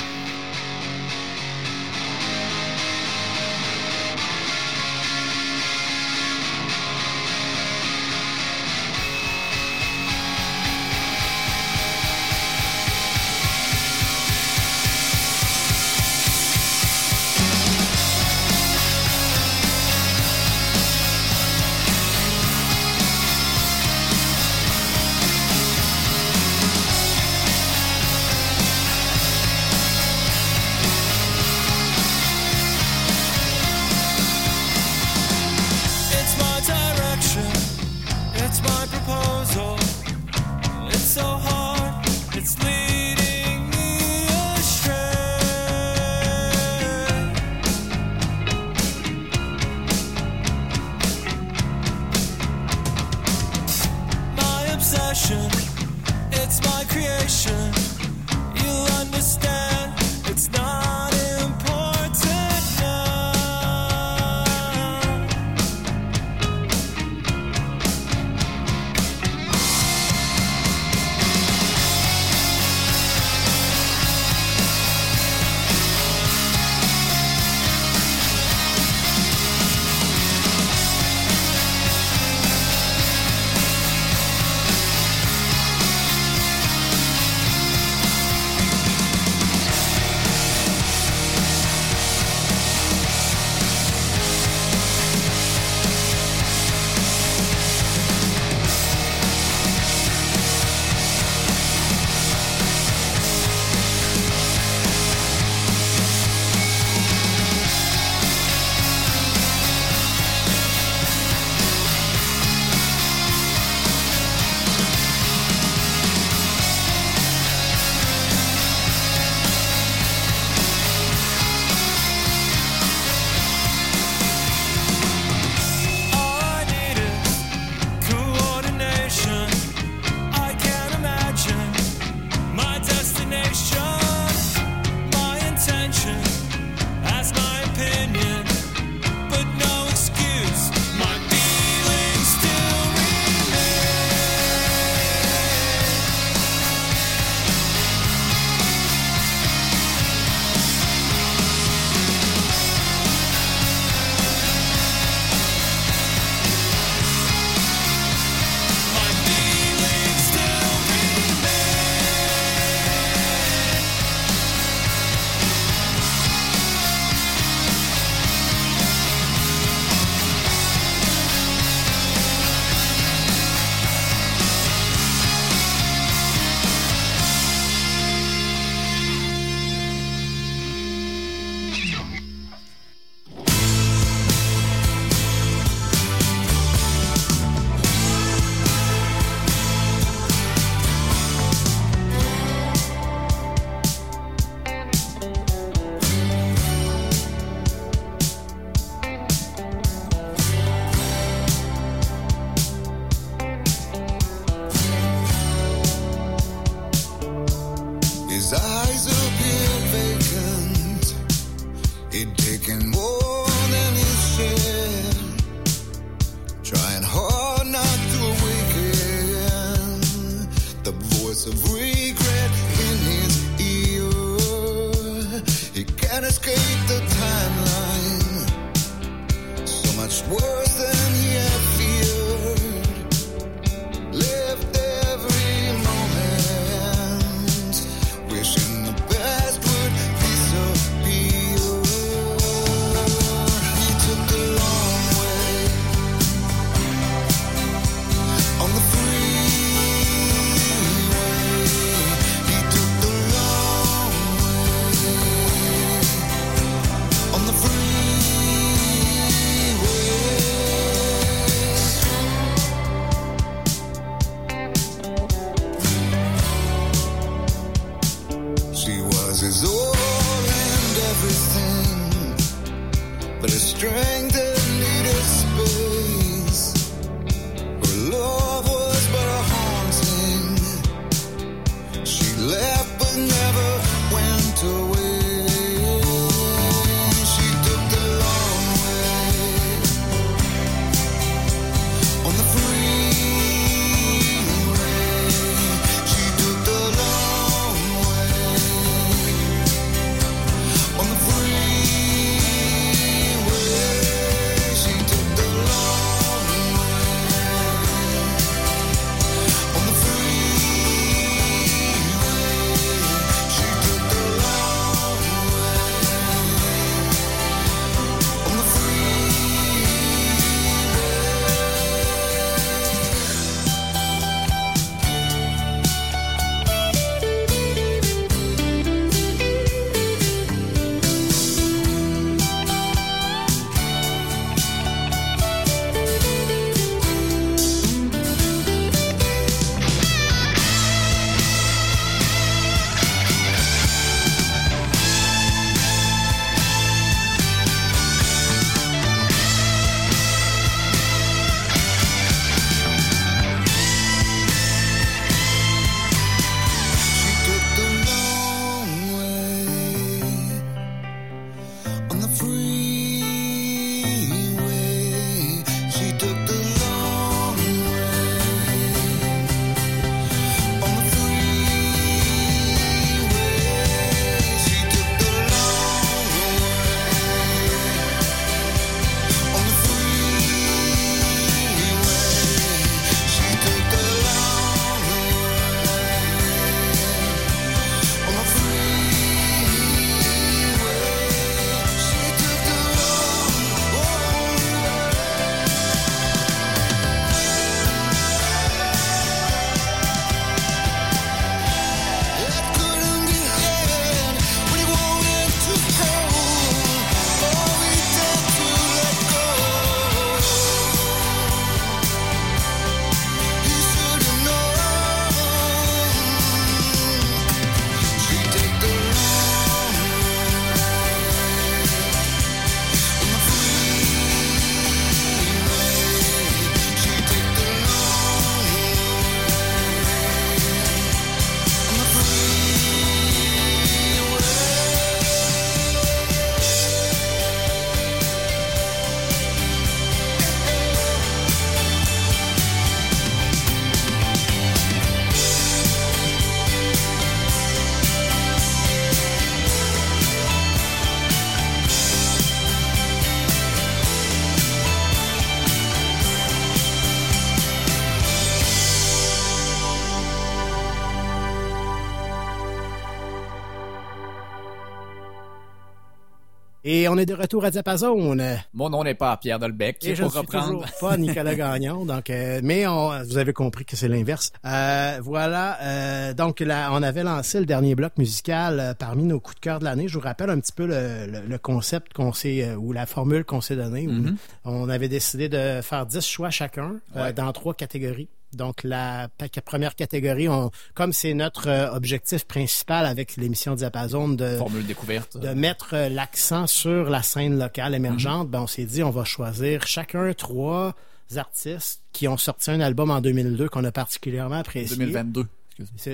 [466.95, 468.37] Et on est de retour à Diapason.
[468.73, 469.99] Mon nom n'est pas Pierre Dolbec.
[470.05, 470.85] Et je ne pour suis reprendre.
[470.87, 472.05] toujours pas Nicolas Gagnon.
[472.05, 474.53] Donc, euh, mais on, vous avez compris que c'est l'inverse.
[474.65, 475.77] Euh, voilà.
[475.83, 479.79] euh, donc, là, on avait lancé le dernier bloc musical parmi nos coups de cœur
[479.81, 480.07] de l'année.
[480.07, 483.45] Je vous rappelle un petit peu le, le- le concept qu'on s'est ou la formule
[483.45, 484.07] qu'on s'est donnée.
[484.07, 484.37] Mhm.
[484.65, 487.33] On avait décidé de faire 10 choix chacun Ouais.
[487.33, 488.29] dans trois catégories.
[488.57, 489.29] Donc, la
[489.65, 495.37] première catégorie, on, comme c'est notre euh, objectif principal avec l'émission Diapason de, Formule découverte.
[495.37, 499.25] de mettre euh, l'accent sur la scène locale émergente, ben on s'est dit on va
[499.25, 500.95] choisir chacun trois
[501.37, 504.97] artistes qui ont sorti un album en 2002 qu'on a particulièrement apprécié.
[504.97, 505.47] 2022.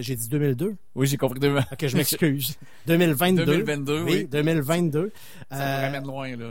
[0.00, 0.74] J'ai dit 2002.
[0.94, 1.38] Oui, j'ai compris.
[1.40, 1.62] 2000.
[1.72, 2.56] Ok, je m'excuse.
[2.86, 3.44] 2022.
[3.44, 4.26] 2022, oui.
[4.26, 5.12] 2022.
[5.50, 6.48] Ça me Euh, ramène loin, là.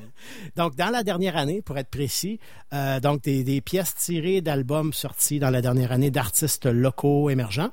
[0.56, 2.38] donc, dans la dernière année, pour être précis,
[2.72, 7.70] euh, donc des, des pièces tirées d'albums sortis dans la dernière année d'artistes locaux émergents.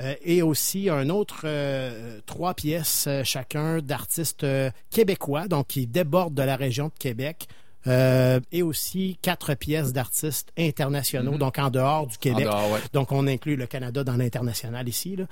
[0.00, 4.46] Euh, et aussi un autre euh, trois pièces chacun d'artistes
[4.90, 7.48] québécois, donc qui débordent de la région de Québec.
[7.88, 11.38] Euh, et aussi quatre pièces d'artistes internationaux, Mhm.
[11.38, 12.44] donc en dehors du Québec.
[12.44, 12.80] dehors, ouais.
[12.92, 15.16] Donc on inclut le Canada dans l'international ici.
[15.16, 15.24] Là.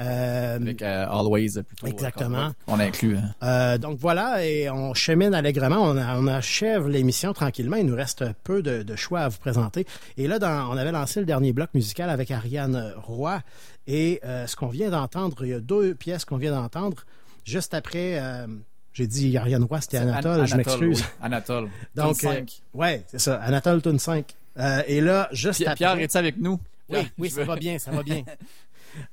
[0.00, 1.86] Euh, Avec euh, Always, plutôt.
[1.86, 2.52] Exactement.
[2.66, 3.16] On inclut.
[3.40, 3.78] hein.
[3.78, 7.76] donc voilà, et on chemine allègrement, on, a- on achève l'émission tranquillement.
[7.76, 9.86] Il nous reste peu de, de choix à vous présenter.
[10.18, 13.40] Et là, dans- on avait lancé le dernier bloc musical avec Ariane Roy.
[13.86, 17.04] Et euh, ce qu'on vient d'entendre, il y a deux pièces qu'on vient d'entendre.
[17.44, 18.46] Juste après, euh,
[18.92, 21.04] j'ai dit Ariane Roy, c'était C'est An- Anatole, je Anatole, m'excuse.
[21.06, 21.16] oui.
[21.22, 21.68] Anatole.
[21.94, 22.62] Donc, Tune euh, 5.
[22.74, 24.34] ouais, c'est ça, Anatole Tune 5.
[24.58, 25.84] Euh, et là, juste Pierre, après...
[25.84, 26.60] Pierre, es-tu avec nous?
[26.88, 28.22] Oui, Pierre, oui, ça va bien, ça va bien.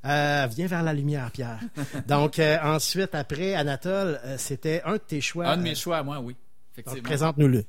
[0.03, 1.57] Euh, viens vers la lumière, Pierre.
[2.05, 5.47] Donc, euh, ensuite, après, Anatole, euh, c'était un de tes choix.
[5.47, 6.35] Un de mes choix moi, oui.
[7.01, 7.63] présente-nous-le.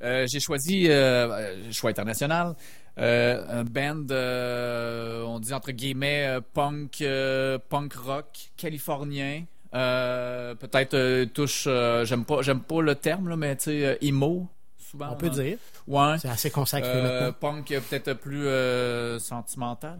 [0.00, 0.88] J'ai choisi
[1.70, 2.56] choix international
[2.96, 7.04] un band on dit entre guillemets punk
[7.68, 9.44] punk rock californien
[9.74, 13.98] euh, peut-être euh, touche euh, j'aime pas j'aime pas le terme là, mais tu sais
[14.00, 15.58] emo souvent On peut euh, dire.
[15.86, 17.32] ouais C'est assez consacré maintenant.
[17.38, 18.46] punk peut-être plus
[19.20, 19.98] sentimental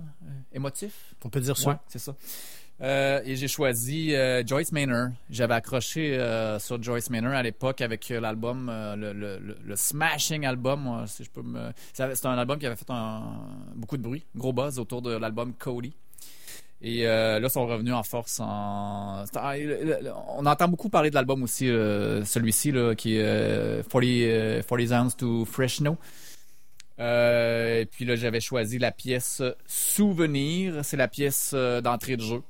[0.53, 1.70] émotif On peut dire ça.
[1.70, 2.15] Ouais, c'est ça.
[2.81, 4.15] Et j'ai choisi
[4.47, 5.09] Joyce Manor.
[5.31, 6.16] J'avais accroché
[6.61, 11.24] sur Joyce Manor à l'époque avec l'album, le, le- le- le smashing album, moi, si
[11.24, 11.70] je peux me.
[11.93, 13.23] C'est un album qui avait fait un-
[13.74, 15.93] beaucoup de bruit, gros buzz autour de l'album Cody.
[16.81, 18.39] Et euh, là, ils sont revenus en force.
[18.39, 24.63] Le- On entend beaucoup parler de l'album aussi, euh, celui-ci, qui est euh, 40, euh,
[24.63, 25.97] 40 Ounce to Fresno.
[27.01, 30.85] Euh, et puis là, j'avais choisi la pièce Souvenir.
[30.85, 32.43] C'est la pièce euh, d'entrée de jeu.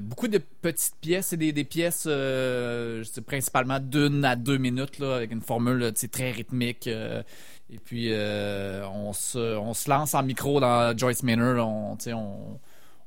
[0.00, 5.40] Beaucoup de petites pièces, c'est des, pièces sais, principalement d'une à deux minutes avec une
[5.40, 6.86] formule très rythmique.
[6.88, 11.96] et puis on, se, lance en micro dans Joyce Manor,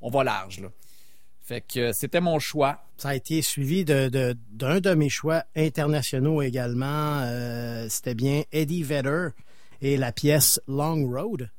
[0.01, 0.59] on va large.
[0.59, 0.67] Là.
[1.43, 2.83] Fait que euh, c'était mon choix.
[2.97, 7.19] Ça a été suivi de- de- d'un de, mes choix internationaux également.
[7.23, 9.29] Euh, C'était bien Eddie Vedder
[9.81, 11.49] et la pièce Long Road,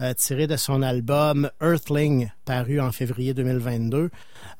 [0.00, 4.08] euh, tirée de son album Earthling, paru en février 2022.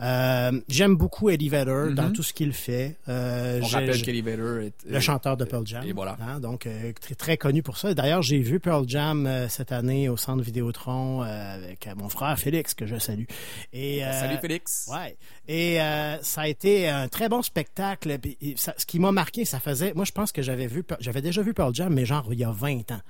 [0.03, 2.13] Euh, J'aime beaucoup Eddie Vedder dans Mhm.
[2.13, 2.97] tout ce qu'il fait.
[3.09, 5.85] Euh, On rappelle qu'Eddie Vedder est le chanteur de Pearl Jam.
[5.87, 6.17] Et voilà.
[6.21, 7.95] hein, donc, euh, très, très connu pour ça.
[7.95, 12.75] D'ailleurs, j'ai vu Pearl Jam euh, cette année au centre Vidéotron avec mon frère Félix,
[12.75, 13.25] que je salue.
[13.73, 14.91] Et, Salut Félix.
[14.93, 15.17] Ouais.
[15.49, 15.79] Et
[16.23, 18.11] ça a été un très bon spectacle.
[18.41, 19.95] Et ça- ce qui m'a marqué, ça faisait.
[19.95, 22.45] Moi, je pense que j'avais vu, j'avais déjà vu Pearl Jam, mais genre il y
[22.45, 23.01] a 20 ans.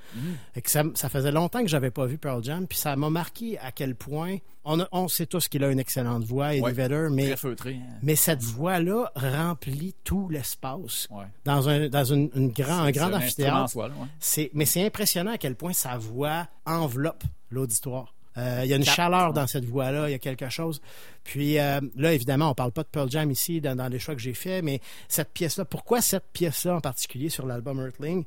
[0.55, 3.09] Fait que ça, ça faisait longtemps que j'avais pas vu Pearl Jam, puis ça m'a
[3.11, 4.36] marqué à quel point
[4.67, 6.73] on, a- on sait tous qu'il a une excellente voix, Eddie Ouais.
[6.73, 7.75] Vedder, mais Très feutré.
[7.81, 7.95] hein.
[8.03, 11.25] mais cette voix-là remplit tout l'espace Ouais.
[11.45, 13.77] dans un dans une, une grand, un amphithéâtre.
[13.77, 14.51] ouais.
[14.55, 18.13] Mais c'est impressionnant à quel point sa voix enveloppe l'auditoire.
[18.39, 20.83] Euh, il y a une chaleur dans cette voix-là, il y a quelque chose.
[21.25, 24.15] Puis euh, là, évidemment, on parle pas de Pearl Jam ici dans, dans les choix
[24.15, 28.25] que j'ai faits, mais cette pièce-là, pourquoi cette pièce-là en particulier sur l'album Earthling?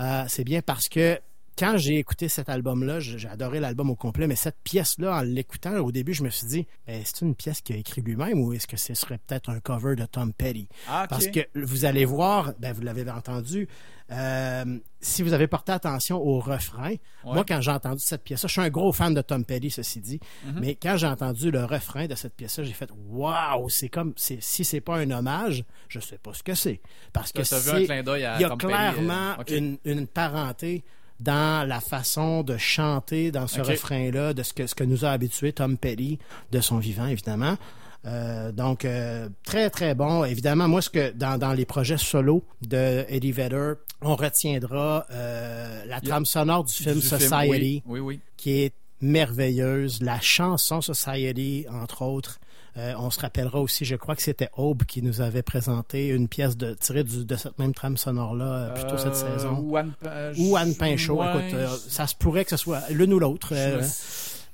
[0.00, 1.20] Euh, C'est bien parce que
[1.58, 5.76] quand j'ai écouté cet album-là, j'ai adoré l'album au complet, mais cette pièce-là, en l'écoutant,
[5.78, 8.52] au début, je me suis dit, Ben, c'est une pièce qu'il a écrit lui-même ou
[8.52, 10.68] est-ce que ce serait peut-être un cover de Tom Petty?
[10.88, 11.06] Ah.
[11.08, 13.68] Parce que vous allez voir, ben, vous l'avez entendu,
[14.10, 18.52] euh, si vous avez porté attention au refrain, moi, quand j'ai entendu cette pièce-là, je
[18.52, 20.58] suis un gros fan de Tom Petty, ceci dit, Mhm.
[20.60, 24.40] mais quand j'ai entendu le refrain de cette pièce-là, j'ai fait Waouh, c'est comme si
[24.64, 26.80] c'est pas un hommage, je sais pas ce que c'est.
[27.12, 30.84] Parce que c'est- il y a Tom Petty, clairement euh, une, une parenté
[31.22, 35.10] dans la façon de chanter dans ce refrain-là, de ce que, ce que nous a
[35.10, 36.18] habitué Tom Petty
[36.50, 37.56] de son vivant, évidemment.
[38.04, 40.24] Euh, donc, euh, très, très bon.
[40.24, 45.84] Évidemment, moi, ce que dans, dans les projets solo de Eddie Vedder, on retiendra euh,
[45.86, 48.20] la trame sonore du film Du film, Society, oui, oui, oui.
[48.36, 50.02] qui est merveilleuse.
[50.02, 52.40] La chanson Society, entre autres,
[52.78, 56.26] Euh, on se rappellera aussi, je crois que c'était Aube qui nous avait présenté une
[56.26, 59.58] pièce de, tirée du- de cette même trame sonore-là, euh, plutôt cette Euh, saison.
[59.58, 61.20] ou Anne Pa- Ou Anne Pinchot.
[61.20, 63.52] Ouais, Écoute, je- ça se pourrait que ce soit l'une ou l'autre.
[63.54, 63.82] Me-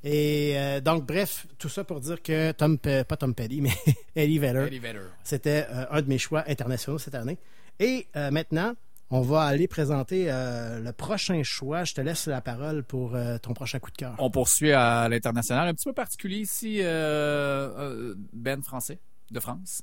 [0.04, 3.72] et euh, donc, bref, tout ça pour dire que Tom, pas Tom Petty, mais
[4.16, 5.00] Eddie Vedder, Eddie Vedder.
[5.24, 7.38] c'était euh, un de mes choix internationaux cette année.
[7.80, 8.74] Et euh, maintenant,
[9.10, 11.84] on va aller présenter euh, le prochain choix.
[11.84, 14.14] Je te laisse la parole pour euh, ton prochain coup de cœur.
[14.18, 15.68] On poursuit à l'international.
[15.68, 18.98] Un petit peu particulier ici, euh, Ben français
[19.30, 19.82] de France,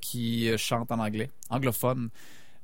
[0.00, 2.10] qui chante en anglais, anglophone.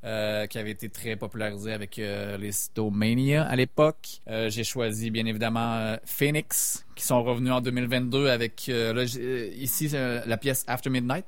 [0.03, 4.21] qui avait été très popularisé avec euh, les Stomania à l'époque.
[4.27, 10.91] J'ai choisi bien évidemment Phoenix, qui sont revenus en 2022 avec ici la pièce After
[10.91, 11.27] Midnight.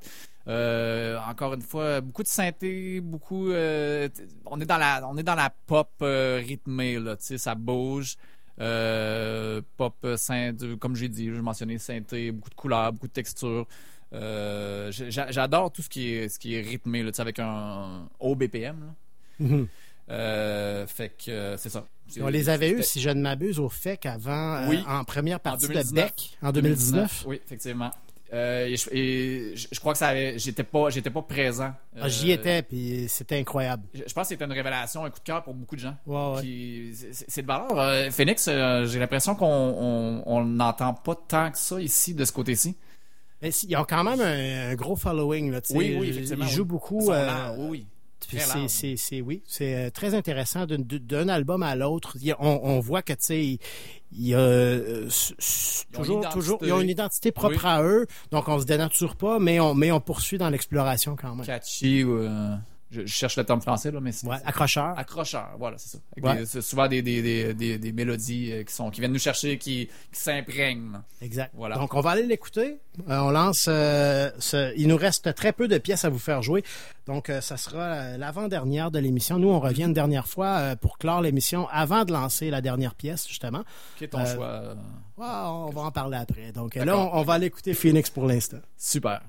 [0.48, 3.50] Euh, encore une fois, beaucoup de synthé, beaucoup.
[3.50, 4.08] euh,
[4.44, 7.54] on est dans la, on est dans la pop euh, rythmée là, tu sais, ça
[7.54, 8.16] bouge.
[8.56, 13.66] Pop euh, synth, comme j'ai dit, je mentionnais synthé, beaucoup de couleurs, beaucoup de textures.
[14.12, 18.08] J'a- J'adore tout ce qui est, ce qui est rythmé, là, tu sais, avec un
[18.20, 18.80] haut BPM.
[18.80, 18.94] là.
[19.46, 19.66] Mhm.
[20.08, 21.84] Euh, fait que c'est ça.
[22.20, 24.82] On les avait eus, si je ne m'abuse, au FEC avant, Oui.
[24.86, 26.04] en première En partie de 2019.
[26.06, 27.24] Beck, en 2019.
[27.26, 27.90] Oui, effectivement.
[28.32, 31.72] Euh, et je, et je- je crois que ça avait, j'étais pas, j'étais pas présent.
[32.00, 33.84] Ah, J'y Euh, étais, puis c'était incroyable.
[33.94, 35.96] Je je pense que c'était une révélation, un coup de cœur pour beaucoup de gens.
[36.06, 36.40] Ouais, ouais.
[36.40, 37.78] Puis c'est- de valeur.
[37.78, 38.46] Euh, Phoenix,
[38.86, 42.76] j'ai l'impression qu'on on on n'entend pas tant que ça ici de ce côté-ci.
[43.42, 45.52] Mais ils ont quand même un, un gros following.
[45.52, 45.60] Là.
[45.70, 46.64] Oui, oui, effectivement, Ils oui.
[46.64, 47.12] beaucoup.
[47.12, 47.86] Ils oui.
[48.30, 48.66] C'est- larges.
[48.68, 52.16] c'est- c'est- oui, c'est euh, très intéressant d'un- album à l'autre.
[52.38, 53.44] On, on voit que tu sais,
[54.12, 55.08] il y a euh,
[56.32, 57.70] toujours, ils ont une identité propre Oui.
[57.70, 58.06] à eux.
[58.30, 61.46] Donc on se dénature pas, mais on, mais on poursuit dans l'exploration quand même.
[61.46, 62.54] Catchy ou euh,
[62.90, 64.96] je, je cherche le terme français là, mais c'est Ouais, accrocheur.
[64.98, 65.50] accrocheur.
[65.58, 65.98] Voilà, c'est ça.
[66.22, 66.36] Ouais.
[66.44, 69.58] des- souvent des, des, des, des, des mélodies euh, qui sont qui viennent nous chercher,
[69.58, 71.00] qui, qui s'imprègnent.
[71.20, 71.50] Exact.
[71.54, 71.76] Voilà.
[71.76, 72.78] Donc, on va aller l'écouter.
[73.08, 73.66] Euh, on lance.
[73.68, 76.62] euh, ce- Il nous reste très peu de pièces à vous faire jouer.
[77.06, 79.38] Donc, euh, ça sera l'avant-dernière de l'émission.
[79.38, 83.26] Nous, on revient une dernière fois pour clore l'émission avant de lancer la dernière pièce,
[83.28, 83.62] justement.
[83.98, 84.62] Quel est ton choix?
[85.16, 86.52] ouais, on va en parler après.
[86.52, 88.58] Donc, là, on, on va aller écouter Phoenix pour l'instant.
[88.76, 89.22] Super.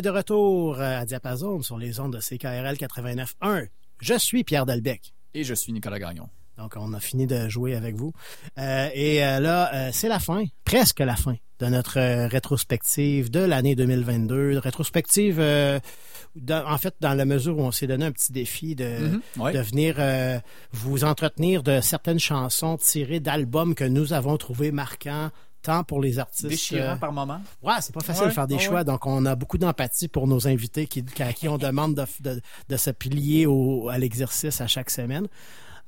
[0.00, 3.66] Est de retour à Diapason sur les ondes de CKRL 89.1.
[4.00, 5.12] Je suis Pierre Dalbec.
[5.34, 6.26] Et je suis Nicolas Gagnon.
[6.56, 8.12] Donc, on a fini de jouer avec vous.
[8.58, 11.98] Euh, et euh, là, euh, c'est la fin, presque la fin de notre
[12.28, 14.56] rétrospective de l'année 2022.
[14.58, 15.38] Rétrospective,
[16.34, 19.20] dans- en fait, dans la mesure où on s'est donné un petit défi de, Mhm,
[19.42, 19.52] ouais.
[19.52, 19.96] de venir
[20.72, 25.30] vous entretenir de certaines chansons tirées d'albums que nous avons trouvés marquants
[25.62, 26.46] tant pour les artistes.
[26.46, 27.40] Déchirant euh, par moment.
[27.62, 30.08] Ouais, c'est pas facile Ouais, de faire des ouais, choix, donc on a beaucoup d'empathie
[30.08, 33.98] pour nos invités qui, à qui on demande de, de, de se plier au, à
[33.98, 35.26] l'exercice à chaque semaine.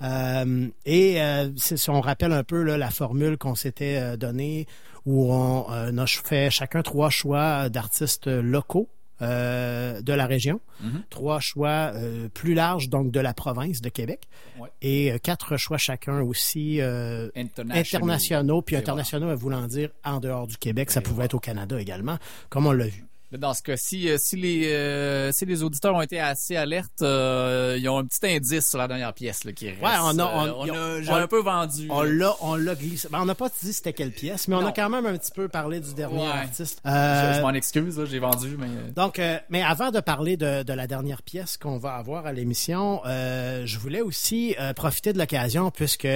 [0.03, 4.66] Euh, et euh, si on rappelle un peu là, la formule qu'on s'était donnée,
[5.07, 8.89] où on a fait chacun trois choix d'artistes locaux.
[9.23, 11.03] Euh, de la région, Mhm.
[11.11, 14.28] trois choix euh, plus larges donc de la province de Québec
[14.59, 14.69] Ouais.
[14.82, 17.81] et euh, quatre choix chacun aussi Internationaux.
[17.81, 22.19] internationaux puis internationaux voulant dire en dehors du Québec, ça pouvait être au Canada également,
[22.49, 23.05] comme on l'a vu.
[23.39, 27.77] Dans ce cas-ci, euh, si les euh, si les auditeurs ont été assez alertes, euh,
[27.79, 29.83] ils ont un petit indice sur la dernière pièce là, qui reste.
[29.83, 31.87] Ouais, on a, Euh, on, on a- on- un peu vendu.
[31.91, 33.09] On l'a, on l'a glissé.
[33.11, 35.33] Ben, on n'a pas dit c'était quelle pièce, mais on a quand même un petit
[35.33, 36.27] peu parlé du dernier Ouais.
[36.29, 36.81] artiste.
[36.85, 40.37] Je, Euh, je m'en excuse, là, j'ai vendu, mais donc, euh, mais avant de parler
[40.37, 44.73] de, de la dernière pièce qu'on va avoir à l'émission, euh, je voulais aussi euh,
[44.75, 46.07] profiter de l'occasion puisque,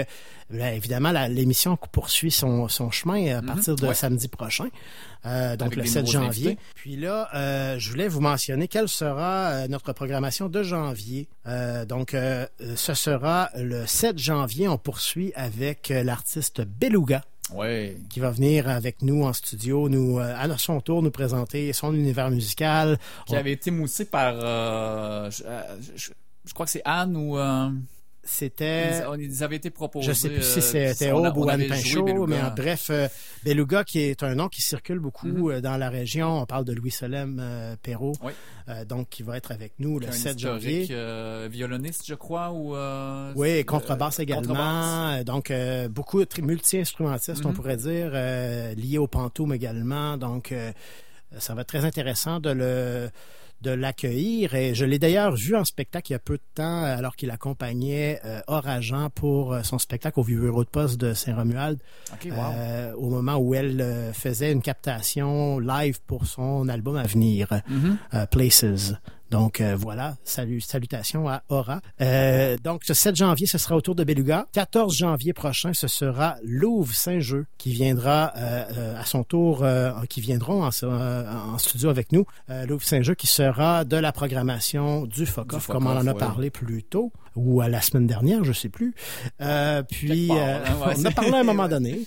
[0.51, 3.95] ben, évidemment, l'émission poursuit son, son chemin à Mhm, partir de ouais.
[3.95, 4.67] samedi prochain,
[5.25, 6.47] euh, donc Avec le des 7 nouveaux janvier.
[6.49, 6.63] invités.
[6.75, 11.29] Puis là, euh, je voulais vous mentionner quelle sera euh, notre programmation de janvier.
[11.89, 14.69] Donc, ce sera le 7 janvier.
[14.69, 17.23] On poursuit avec l'artiste Beluga
[17.55, 17.97] ouais.
[18.11, 21.95] qui va venir avec nous en studio, nous euh, à son tour nous présenter son
[21.95, 22.99] univers musical.
[23.27, 25.43] Qui On- avait été moussé par, euh, je,
[25.97, 26.11] je-
[26.45, 27.39] je crois que c'est Anne ou.
[27.39, 27.69] euh,
[28.27, 29.03] C'était.
[29.19, 30.07] ils, ils avaient été proposés.
[30.09, 32.89] Je sais plus si euh, c'était on Aube ou on Anne Pinchot, mais en bref,
[32.91, 33.09] euh,
[33.45, 35.51] Beluga, qui est un nom qui circule beaucoup Mhm.
[35.51, 36.41] euh, dans la région.
[36.43, 38.33] On parle de Louis Solem euh, Perrault, Oui.
[38.69, 40.87] euh, donc qui va être avec nous le un 7 historique, janvier.
[40.91, 42.75] euh, violoniste, je crois, ou.
[43.39, 44.43] Oui, contrebasse également.
[44.43, 45.25] contrebasse.
[45.25, 45.53] Donc,
[45.91, 47.55] beaucoup multi-instrumentistes, on Mhm.
[47.55, 48.11] pourrait dire,
[48.77, 50.17] liés au pantoum également.
[50.17, 50.53] Donc,
[51.39, 53.11] ça va être très intéressant de le
[53.63, 56.83] de l'accueillir et je l'ai d'ailleurs vu en spectacle il y a peu de temps
[56.85, 61.15] alors qu'il accompagnait euh, Orageant pour euh, son spectacle au vieux bureau de poste de
[61.15, 61.79] Saint-Romuald
[62.27, 62.33] wow.
[62.33, 67.49] euh, au moment où elle euh, faisait une captation live pour son album à venir
[67.69, 67.97] Mhm.
[68.15, 68.93] euh, Places.
[69.31, 71.81] Donc euh, voilà, salut, salutations à Aura.
[72.01, 74.47] Euh, donc ce 7 janvier, ce sera autour de Beluga.
[74.53, 80.21] 14 janvier prochain, ce sera Louvre Saint-Jeu qui viendra euh, à son tour, euh, qui
[80.21, 82.25] viendront en, euh, en studio avec nous.
[82.51, 86.15] Euh, Louvre Saint-Jeu qui sera de la programmation du FOCOF, Du comme on en a
[86.15, 88.95] parlé plus tôt, ou à la semaine dernière, je sais plus.
[89.41, 92.01] Euh, puis part, euh, hein, ouais, on a parlé à un moment donné.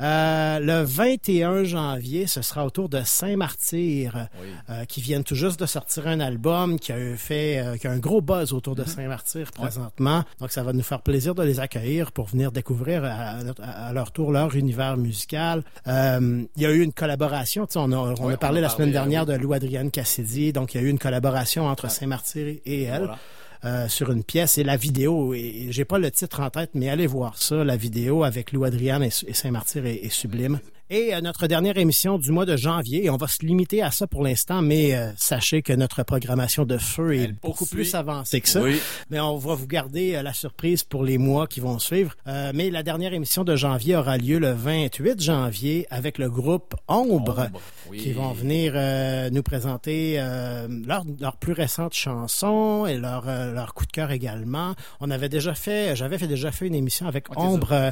[0.00, 4.48] Euh, le 21 janvier, ce sera autour de Saint-Martyr, Oui.
[4.70, 7.90] euh, qui viennent tout juste de sortir un album qui a fait, euh, qui a
[7.90, 10.24] un gros buzz autour de Saint-Martyr présentement.
[10.40, 14.32] Donc, ça va nous faire plaisir de les accueillir pour venir découvrir à, leur tour
[14.32, 15.62] leur univers musical.
[15.86, 17.66] Euh, il y a eu une collaboration.
[17.74, 19.34] On a, on a parlé on a la parlé, semaine euh, dernière oui.
[19.34, 20.52] de Lou Adrienne Cassidy.
[20.52, 22.98] Donc, il y a eu une collaboration entre Saint-Martyr et elle.
[23.00, 23.18] Voilà.
[23.64, 26.88] Euh, sur une pièce et la vidéo, et, j'ai pas le titre en tête, mais
[26.88, 30.60] allez voir ça, la vidéo avec Lou Adriane et, Saint-Martyr est sublime.
[30.90, 33.90] Et euh, notre dernière émission du mois de janvier, et on va se limiter à
[33.90, 37.76] ça pour l'instant, mais euh, sachez que notre programmation de feu est Elle beaucoup poursuit.
[37.76, 38.62] plus avancée que ça.
[38.62, 38.80] Oui.
[39.10, 42.14] Mais on va vous garder euh, la surprise pour les mois qui vont suivre.
[42.26, 46.74] Euh, mais la dernière émission de janvier aura lieu le 28 janvier avec le groupe
[46.88, 47.48] Ombre, Ombre,
[47.90, 47.98] oui.
[47.98, 53.52] qui vont venir euh, nous présenter euh, leurs leur plus récentes chansons et leur, euh,
[53.52, 54.74] leur coup de cœur également.
[55.00, 57.72] On avait déjà fait, j'avais fait, déjà fait une émission avec Ouais, t'es- Ombre.
[57.72, 57.90] ouais.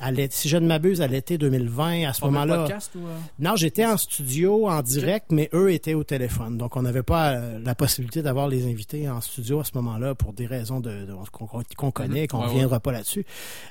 [0.00, 2.62] à si je ne m'abuse, à l'été 2020, à ce Même moment-là.
[2.62, 2.98] euh?
[3.38, 6.56] Non, j'étais en studio, en direct, mais eux étaient au téléphone.
[6.58, 10.14] Donc, on n'avait pas euh, la possibilité d'avoir les invités en studio à ce moment-là
[10.14, 13.24] pour des raisons de, de- qu'on qu'on connaît, qu'on ne Ouais, reviendra pas là-dessus.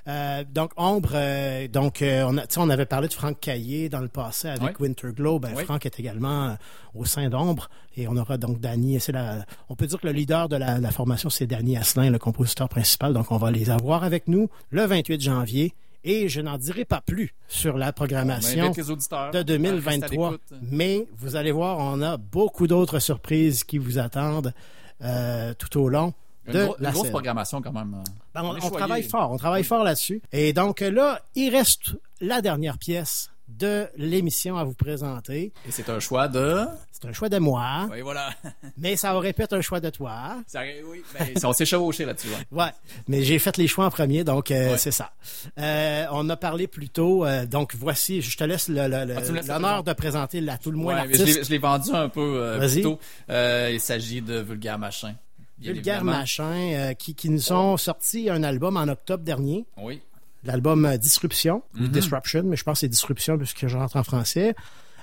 [0.08, 4.00] Euh, donc, Ombre, euh, donc, euh, on, a, on avait parlé de Franck Caillé dans
[4.02, 4.88] le passé avec Ouais.
[4.88, 5.40] Winterglow.
[5.40, 5.56] Ben.
[5.56, 6.56] Franck est également
[6.96, 7.70] au sein d'Ombre.
[7.98, 8.96] Et on aura donc Danny.
[8.96, 12.10] et la- on peut dire que le leader de la, la formation, c'est Danny Asselin,
[12.10, 13.14] le compositeur principal.
[13.14, 15.74] Donc, on va les avoir avec nous le 28 janvier.
[16.04, 20.32] Et je n'en dirai pas plus sur la On programmation de à rester à 2023.
[20.32, 20.54] l'écoute.
[20.62, 24.54] Mais vous allez voir, on a beaucoup d'autres surprises qui vous attendent
[25.02, 26.14] euh, tout au long
[26.48, 27.96] Une, de gros- une la grosse programmation quand même.
[28.34, 30.22] Ben, on, travaille fort, on travaille fort là-dessus.
[30.32, 35.52] Et donc là, il reste la dernière pièce de l'émission à vous présenter.
[35.68, 36.66] Et c'est un choix de...
[36.92, 37.88] C'est un choix de moi.
[37.92, 38.30] Oui, voilà.
[38.78, 40.38] mais ça aurait pu être un choix de toi.
[40.48, 42.28] Ça, oui, ben, on s'est chevauché là-dessus.
[42.28, 42.64] Ouais.
[42.64, 42.72] ouais,
[43.08, 44.78] mais j'ai fait les choix en premier, donc euh, ouais.
[44.78, 45.12] c'est ça.
[45.58, 49.82] Euh, on a parlé plus tôt, euh, donc voici, je te laisse l'honneur le, ah,
[49.82, 51.14] de présenter la, tout le moins ouais.
[51.14, 53.00] Je l'ai vendu un peu plus tôt.
[53.30, 55.16] il s'agit de Vulgaire Machin.
[55.60, 59.66] Vulgaire Machin, qui, qui nous ont sorti un album en octobre dernier.
[59.78, 60.02] Oui
[60.44, 61.86] l'album euh, Disruption, Mhm.
[61.86, 64.56] ou Disruption, mais je pense que c'est Disruption puisque je rentre en français.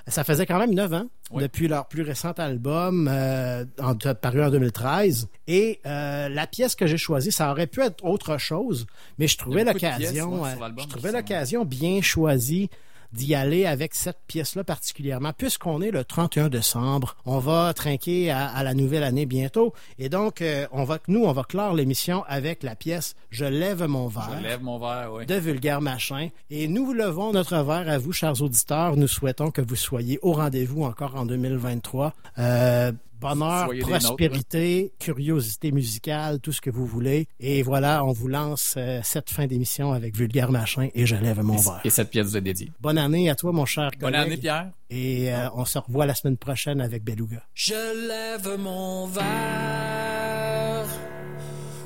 [0.09, 1.43] Ça faisait quand même 9 ans oui.
[1.43, 5.27] depuis leur plus récent album euh, en, paru en 2013.
[5.47, 8.87] Et euh, la pièce que j'ai choisie, ça aurait pu être autre chose,
[9.17, 10.51] mais je trouvais l'occasion, ouais,
[10.81, 12.69] je trouvais l'occasion bien choisie
[13.13, 18.47] d'y aller avec cette pièce-là particulièrement, puisqu'on est le 31 décembre, on va trinquer à,
[18.47, 22.23] à la nouvelle année bientôt, et donc euh, on va, nous, on va clore l'émission
[22.27, 24.31] avec la pièce Je lève mon verre.
[24.37, 25.25] Je lève mon verre, oui.
[25.25, 28.97] De vulgaire machin, et nous levons notre verre à vous, chers auditeurs.
[28.97, 32.13] Nous souhaitons que vous soyez au rendez-vous encore en 2023.
[32.39, 37.27] Euh, bonheur, Soyez prospérité, nôtres, curiosité musicale, tout ce que vous voulez.
[37.39, 41.41] Et voilà, on vous lance euh, cette fin d'émission avec Vulgaire Machin et je lève
[41.41, 41.81] mon et, verre.
[41.83, 42.71] Et cette pièce vous est dédiée.
[42.79, 44.27] Bonne année à toi, mon cher Bonne collègue.
[44.27, 44.71] année, Pierre.
[44.89, 47.43] Et euh, on se revoit la semaine prochaine avec Beluga.
[47.53, 47.73] Je
[48.07, 50.85] lève mon verre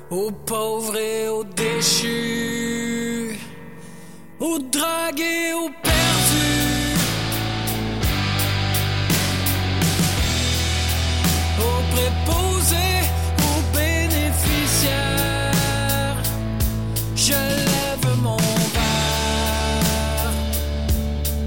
[0.09, 3.39] aux pauvres et aux déchus,
[4.39, 6.60] aux dragués, aux perdus.
[11.91, 13.01] Aux préposés,
[13.39, 14.91] aux bénéficiaires.
[17.15, 20.31] Je lève mon verre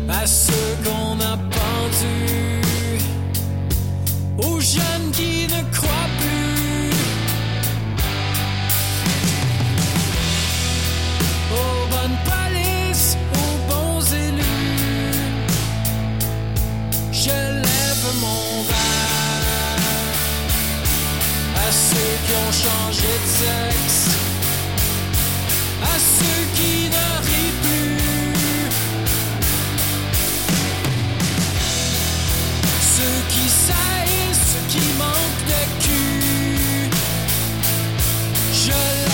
[0.08, 3.02] à ceux qu'on a pendus,
[4.38, 6.13] aux jeunes qui ne croient plus.
[22.04, 24.00] Ceux qui ont changé de sexe,
[25.82, 27.08] à ceux qui ne
[27.62, 27.98] plus,
[32.94, 36.90] ceux qui saillissent, ceux qui manquent de cul.
[38.52, 39.13] Je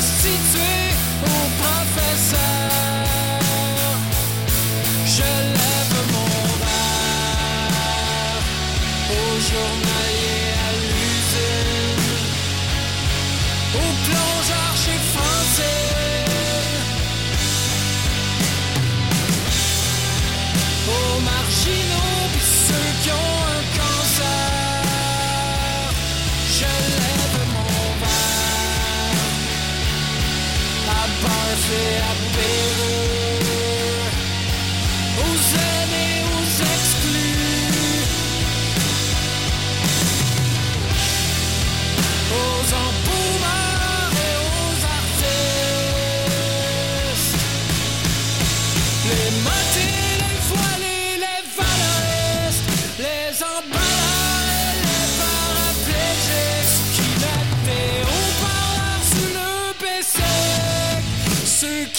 [0.00, 0.94] aux prostituées,
[1.24, 2.40] aux professeurs.
[5.04, 6.32] Je lève mon
[6.62, 7.74] verre
[9.10, 9.89] aux journaliers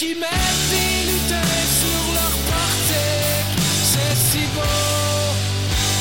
[0.02, 3.52] qui mettent des lutins sur leur portique.
[3.90, 4.78] C'est si beau.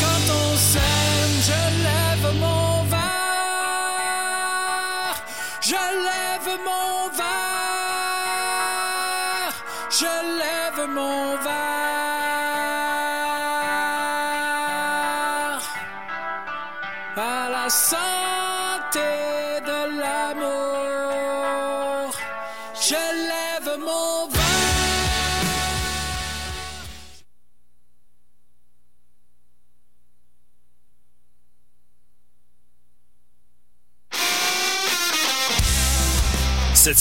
[0.02, 3.12] Quand on s'aime, je lève mon verre,
[5.72, 7.41] je lève mon verre,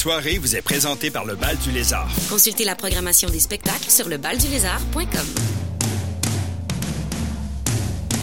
[0.00, 2.08] soirée vous est présentée par le Bal du Lézard.
[2.30, 5.26] Consultez la programmation des spectacles sur lebaldulézard.com.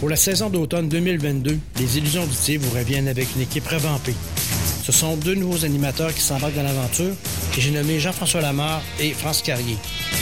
[0.00, 4.16] Pour la saison d'automne 2022, les Illusions auditives vous reviennent avec une équipe revampée.
[4.82, 7.12] Ce sont deux nouveaux animateurs qui s'embarquent dans l'aventure
[7.56, 9.76] et j'ai nommé Jean-François Lamar et France Carrier.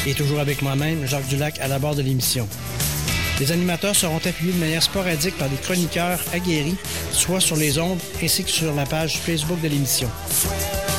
[0.07, 2.47] Et toujours avec moi-même, Jacques Dulac à la barre de l'émission.
[3.41, 6.77] Les animateurs seront appuyés de manière sporadique par des chroniqueurs aguerris,
[7.13, 10.11] soit sur les ondes ainsi que sur la page Facebook de l'émission.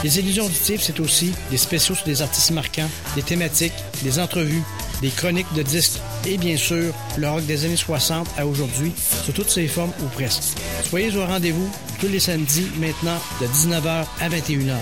[0.03, 4.61] Les illusions auditives, c'est aussi des spéciaux sur des artistes marquants, des thématiques, des entrevues,
[5.01, 8.93] des chroniques de disques et bien sûr le rock des années 60 à aujourd'hui
[9.25, 10.43] sous toutes ses formes ou presque.
[10.87, 11.69] Soyez au rendez-vous
[11.99, 14.75] tous les samedis maintenant de 19h à 21h.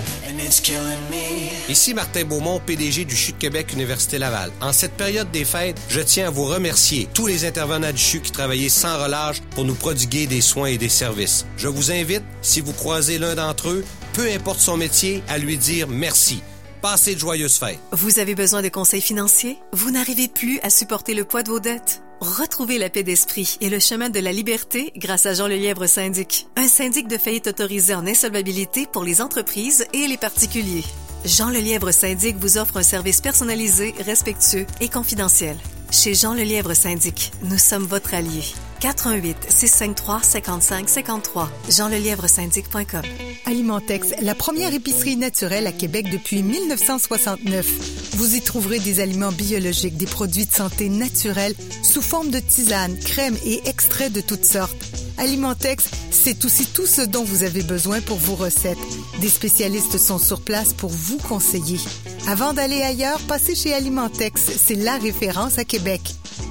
[1.69, 4.51] Ici Martin Beaumont, PDG du CHU de Québec Université Laval.
[4.61, 8.19] En cette période des fêtes, je tiens à vous remercier tous les intervenants du CHU
[8.19, 11.45] qui travaillaient sans relâche pour nous prodiguer des soins et des services.
[11.57, 13.85] Je vous invite, si vous croisez l'un d'entre eux,
[14.15, 16.41] peu importe son métier, à lui dire merci.
[16.81, 17.79] Passez de joyeuses fêtes.
[17.91, 19.57] Vous avez besoin de conseils financiers?
[19.73, 22.01] Vous n'arrivez plus à supporter le poids de vos dettes?
[22.21, 26.47] Retrouvez la paix d'esprit et le chemin de la liberté grâce à Jean Lelièvre Syndic,
[26.55, 30.85] un syndic de faillite autorisé en insolvabilité pour les entreprises et les particuliers.
[31.25, 35.57] Jean Lelièvre Syndic vous offre un service personnalisé, respectueux et confidentiel.
[35.91, 38.43] Chez Jean Lelièvre Syndic, nous sommes votre allié.
[38.79, 43.01] 418 653 55 53 jeanlelièvresyndic.com
[43.45, 48.15] Alimentex, la première épicerie naturelle à Québec depuis 1969.
[48.15, 51.53] Vous y trouverez des aliments biologiques, des produits de santé naturels
[51.83, 54.75] sous forme de tisanes, crèmes et extraits de toutes sortes.
[55.17, 58.77] Alimentex, c'est aussi tout ce dont vous avez besoin pour vos recettes.
[59.21, 61.79] Des spécialistes sont sur place pour vous conseiller.
[62.27, 66.01] Avant d'aller ailleurs, passez chez Alimentex, c'est la référence à Québec.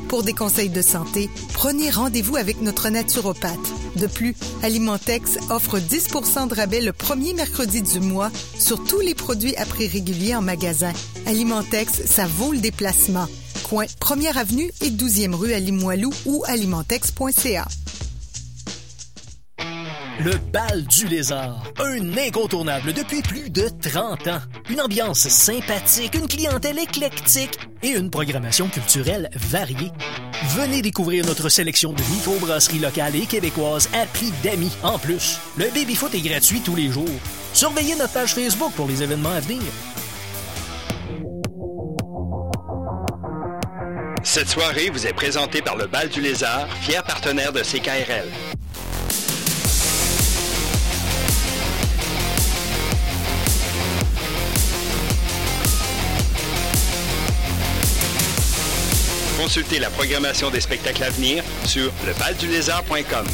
[0.09, 3.73] Pour des conseils de santé, prenez rendez-vous avec notre naturopathe.
[3.97, 6.09] De plus, Alimentex offre 10
[6.49, 10.43] de rabais le premier mercredi du mois sur tous les produits à prix régulier en
[10.43, 10.93] magasin.
[11.27, 13.27] Alimentex, ça vaut le déplacement.
[13.69, 17.66] Coin 1er avenue et 12e rue à Limoilou ou alimentex.ca.
[20.20, 24.41] Le bal du lézard, un incontournable depuis plus de 30 ans.
[24.70, 29.91] Une ambiance sympathique, une clientèle éclectique et une programmation culturelle variée.
[30.57, 34.73] Venez découvrir notre sélection de microbrasseries locales et québécoises à prix d'amis.
[34.85, 37.09] En plus, le baby-foot est gratuit tous les jours.
[37.53, 39.62] Surveillez notre page Facebook pour les événements à venir.
[44.23, 48.28] Cette soirée vous est présentée par le Bal du Lézard, fier partenaire de CKRL.
[59.36, 63.27] Consultez la programmation des spectacles à venir sur lebaldulézard.com.